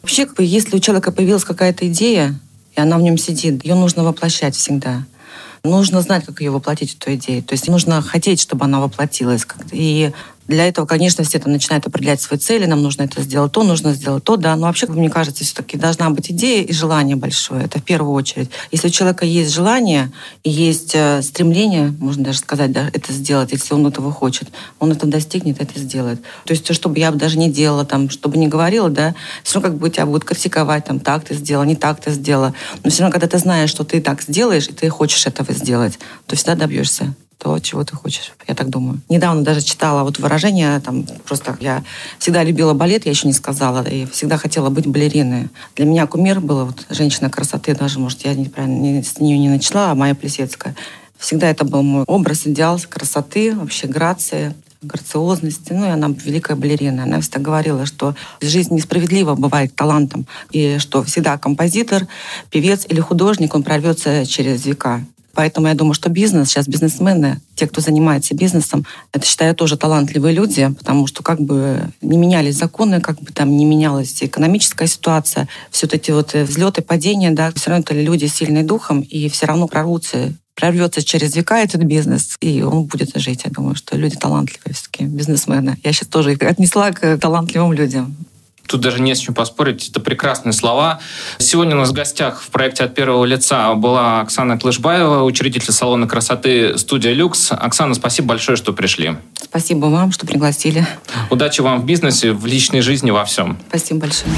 Вообще, 0.00 0.26
если 0.38 0.76
у 0.76 0.80
человека 0.80 1.12
появилась 1.12 1.44
какая-то 1.44 1.86
идея, 1.88 2.34
и 2.74 2.80
она 2.80 2.96
в 2.96 3.02
нем 3.02 3.18
сидит, 3.18 3.62
ее 3.64 3.74
нужно 3.74 4.04
воплощать 4.04 4.56
всегда 4.56 5.04
нужно 5.66 6.00
знать, 6.00 6.24
как 6.24 6.40
ее 6.40 6.50
воплотить, 6.50 6.96
эту 6.98 7.14
идею. 7.14 7.42
То 7.42 7.54
есть 7.54 7.68
нужно 7.68 8.00
хотеть, 8.00 8.40
чтобы 8.40 8.64
она 8.64 8.80
воплотилась. 8.80 9.46
И 9.72 10.12
для 10.48 10.68
этого, 10.68 10.86
конечно, 10.86 11.24
все 11.24 11.38
там 11.38 11.52
начинают 11.52 11.86
определять 11.86 12.20
свои 12.20 12.38
цели, 12.38 12.66
нам 12.66 12.82
нужно 12.82 13.02
это 13.02 13.20
сделать, 13.22 13.52
то 13.52 13.64
нужно 13.64 13.94
сделать 13.94 14.24
то, 14.24 14.36
да. 14.36 14.54
Но 14.56 14.66
вообще, 14.66 14.86
мне 14.86 15.10
кажется, 15.10 15.44
все-таки 15.44 15.76
должна 15.76 16.10
быть 16.10 16.30
идея 16.30 16.62
и 16.62 16.72
желание 16.72 17.16
большое. 17.16 17.64
Это 17.64 17.80
в 17.80 17.82
первую 17.82 18.12
очередь. 18.12 18.50
Если 18.70 18.88
у 18.88 18.90
человека 18.90 19.26
есть 19.26 19.52
желание 19.52 20.12
и 20.44 20.50
есть 20.50 20.92
э, 20.94 21.22
стремление, 21.22 21.94
можно 21.98 22.24
даже 22.24 22.38
сказать, 22.38 22.72
да, 22.72 22.88
это 22.92 23.12
сделать, 23.12 23.52
если 23.52 23.74
он 23.74 23.86
этого 23.86 24.12
хочет, 24.12 24.48
он 24.78 24.92
это 24.92 25.06
достигнет, 25.06 25.60
это 25.60 25.78
сделает. 25.78 26.22
То 26.44 26.52
есть, 26.52 26.72
что 26.72 26.88
бы 26.88 26.98
я 26.98 27.10
даже 27.10 27.38
не 27.38 27.50
делала, 27.50 27.84
там, 27.84 28.08
что 28.08 28.28
бы 28.28 28.38
ни 28.38 28.46
говорила, 28.46 28.88
да, 28.88 29.14
все 29.42 29.54
равно 29.54 29.70
как 29.70 29.78
бы 29.80 29.90
тебя 29.90 30.06
будут 30.06 30.24
критиковать, 30.24 30.84
там, 30.84 31.00
так 31.00 31.24
ты 31.24 31.34
сделала, 31.34 31.64
не 31.64 31.76
так 31.76 32.00
ты 32.00 32.12
сделала. 32.12 32.54
Но 32.84 32.90
все 32.90 33.02
равно, 33.02 33.12
когда 33.12 33.26
ты 33.26 33.38
знаешь, 33.38 33.70
что 33.70 33.84
ты 33.84 34.00
так 34.00 34.22
сделаешь, 34.22 34.68
и 34.68 34.72
ты 34.72 34.88
хочешь 34.88 35.26
этого 35.26 35.52
сделать, 35.52 35.98
то 36.26 36.36
всегда 36.36 36.54
добьешься 36.54 37.14
то, 37.46 37.60
чего 37.60 37.84
ты 37.84 37.94
хочешь. 37.94 38.32
Я 38.48 38.56
так 38.56 38.70
думаю. 38.70 39.00
Недавно 39.08 39.44
даже 39.44 39.60
читала 39.60 40.02
вот 40.02 40.18
выражение, 40.18 40.80
там, 40.80 41.04
просто 41.24 41.56
я 41.60 41.84
всегда 42.18 42.42
любила 42.42 42.74
балет, 42.74 43.04
я 43.04 43.12
еще 43.12 43.28
не 43.28 43.32
сказала, 43.32 43.84
и 43.84 44.04
всегда 44.06 44.36
хотела 44.36 44.68
быть 44.68 44.88
балериной. 44.88 45.48
Для 45.76 45.84
меня 45.86 46.08
кумир 46.08 46.40
была 46.40 46.64
вот 46.64 46.86
женщина 46.90 47.30
красоты, 47.30 47.76
даже, 47.76 48.00
может, 48.00 48.24
я 48.24 48.34
неправильно 48.34 48.80
не, 48.80 49.02
с 49.04 49.20
нее 49.20 49.38
не 49.38 49.48
начала, 49.48 49.92
а 49.92 49.94
моя 49.94 50.16
Плесецкая. 50.16 50.74
Всегда 51.18 51.48
это 51.48 51.64
был 51.64 51.82
мой 51.82 52.02
образ, 52.08 52.48
идеал 52.48 52.80
красоты, 52.90 53.54
вообще 53.54 53.86
грации 53.86 54.52
грациозности. 54.82 55.72
Ну, 55.72 55.86
и 55.86 55.88
она 55.88 56.08
великая 56.08 56.56
балерина. 56.56 57.04
Она 57.04 57.20
всегда 57.20 57.40
говорила, 57.40 57.86
что 57.86 58.14
жизнь 58.40 58.74
несправедлива 58.74 59.34
бывает 59.34 59.74
талантом, 59.74 60.26
и 60.50 60.78
что 60.78 61.02
всегда 61.02 61.38
композитор, 61.38 62.06
певец 62.50 62.86
или 62.88 63.00
художник, 63.00 63.54
он 63.54 63.62
прорвется 63.62 64.26
через 64.26 64.66
века. 64.66 65.02
Поэтому 65.36 65.68
я 65.68 65.74
думаю, 65.74 65.92
что 65.92 66.08
бизнес, 66.08 66.48
сейчас 66.48 66.66
бизнесмены, 66.66 67.42
те, 67.56 67.66
кто 67.66 67.82
занимается 67.82 68.34
бизнесом, 68.34 68.86
это, 69.12 69.26
считаю, 69.26 69.54
тоже 69.54 69.76
талантливые 69.76 70.34
люди, 70.34 70.66
потому 70.78 71.06
что 71.06 71.22
как 71.22 71.40
бы 71.40 71.90
не 72.00 72.16
менялись 72.16 72.56
законы, 72.56 73.02
как 73.02 73.20
бы 73.20 73.30
там 73.32 73.54
не 73.54 73.66
менялась 73.66 74.22
экономическая 74.22 74.86
ситуация, 74.86 75.46
все 75.70 75.86
эти 75.86 76.10
вот 76.10 76.32
взлеты, 76.32 76.80
падения, 76.80 77.32
да, 77.32 77.52
все 77.54 77.68
равно 77.68 77.82
это 77.82 77.94
люди 77.94 78.24
сильные 78.24 78.64
духом, 78.64 79.02
и 79.02 79.28
все 79.28 79.46
равно 79.46 79.68
прорвутся 79.68 80.32
прорвется 80.54 81.02
через 81.02 81.36
века 81.36 81.58
этот 81.58 81.82
бизнес, 81.82 82.34
и 82.40 82.62
он 82.62 82.84
будет 82.84 83.14
жить. 83.16 83.42
Я 83.44 83.50
думаю, 83.50 83.74
что 83.74 83.94
люди 83.98 84.16
талантливые 84.16 84.72
все-таки, 84.72 85.04
бизнесмены. 85.04 85.76
Я 85.84 85.92
сейчас 85.92 86.08
тоже 86.08 86.32
их 86.32 86.40
отнесла 86.40 86.92
к 86.92 87.18
талантливым 87.18 87.74
людям. 87.74 88.16
Тут 88.66 88.80
даже 88.80 89.00
не 89.00 89.14
с 89.14 89.18
чем 89.18 89.34
поспорить, 89.34 89.88
это 89.88 90.00
прекрасные 90.00 90.52
слова. 90.52 91.00
Сегодня 91.38 91.76
у 91.76 91.78
нас 91.78 91.90
в 91.90 91.92
гостях 91.92 92.40
в 92.40 92.48
проекте 92.48 92.84
«От 92.84 92.94
первого 92.94 93.24
лица» 93.24 93.74
была 93.74 94.20
Оксана 94.20 94.58
Клышбаева, 94.58 95.22
учредитель 95.22 95.72
салона 95.72 96.06
красоты 96.06 96.76
«Студия 96.78 97.12
Люкс». 97.12 97.52
Оксана, 97.52 97.94
спасибо 97.94 98.28
большое, 98.28 98.56
что 98.56 98.72
пришли. 98.72 99.16
Спасибо 99.40 99.86
вам, 99.86 100.12
что 100.12 100.26
пригласили. 100.26 100.86
Удачи 101.30 101.60
вам 101.60 101.80
в 101.80 101.86
бизнесе, 101.86 102.32
в 102.32 102.46
личной 102.46 102.80
жизни, 102.80 103.10
во 103.10 103.24
всем. 103.24 103.58
Спасибо 103.68 104.00
большое. 104.00 104.30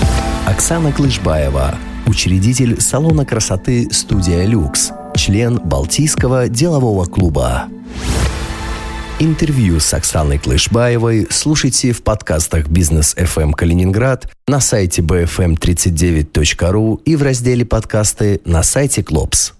Оксана 0.47 0.93
Клышбаева, 0.93 1.77
учредитель 2.07 2.81
салона 2.81 3.25
красоты 3.25 3.88
«Студия 3.91 4.45
Люкс», 4.45 4.91
член 5.17 5.59
Балтийского 5.59 6.49
делового 6.49 7.05
клуба. 7.05 7.69
Интервью 9.21 9.81
с 9.81 9.93
Оксаной 9.95 10.39
Клышбаевой 10.39 11.27
слушайте 11.29 11.91
в 11.91 12.05
подкастах 12.05 12.69
«Бизнес 12.69 13.17
FM 13.17 13.51
Калининград», 13.51 14.31
на 14.47 14.61
сайте 14.61 15.03
bfm39.ru 15.03 17.01
и 17.05 17.17
в 17.17 17.23
разделе 17.25 17.65
«Подкасты» 17.65 18.41
на 18.45 18.63
сайте 18.63 19.03
«Клопс». 19.03 19.55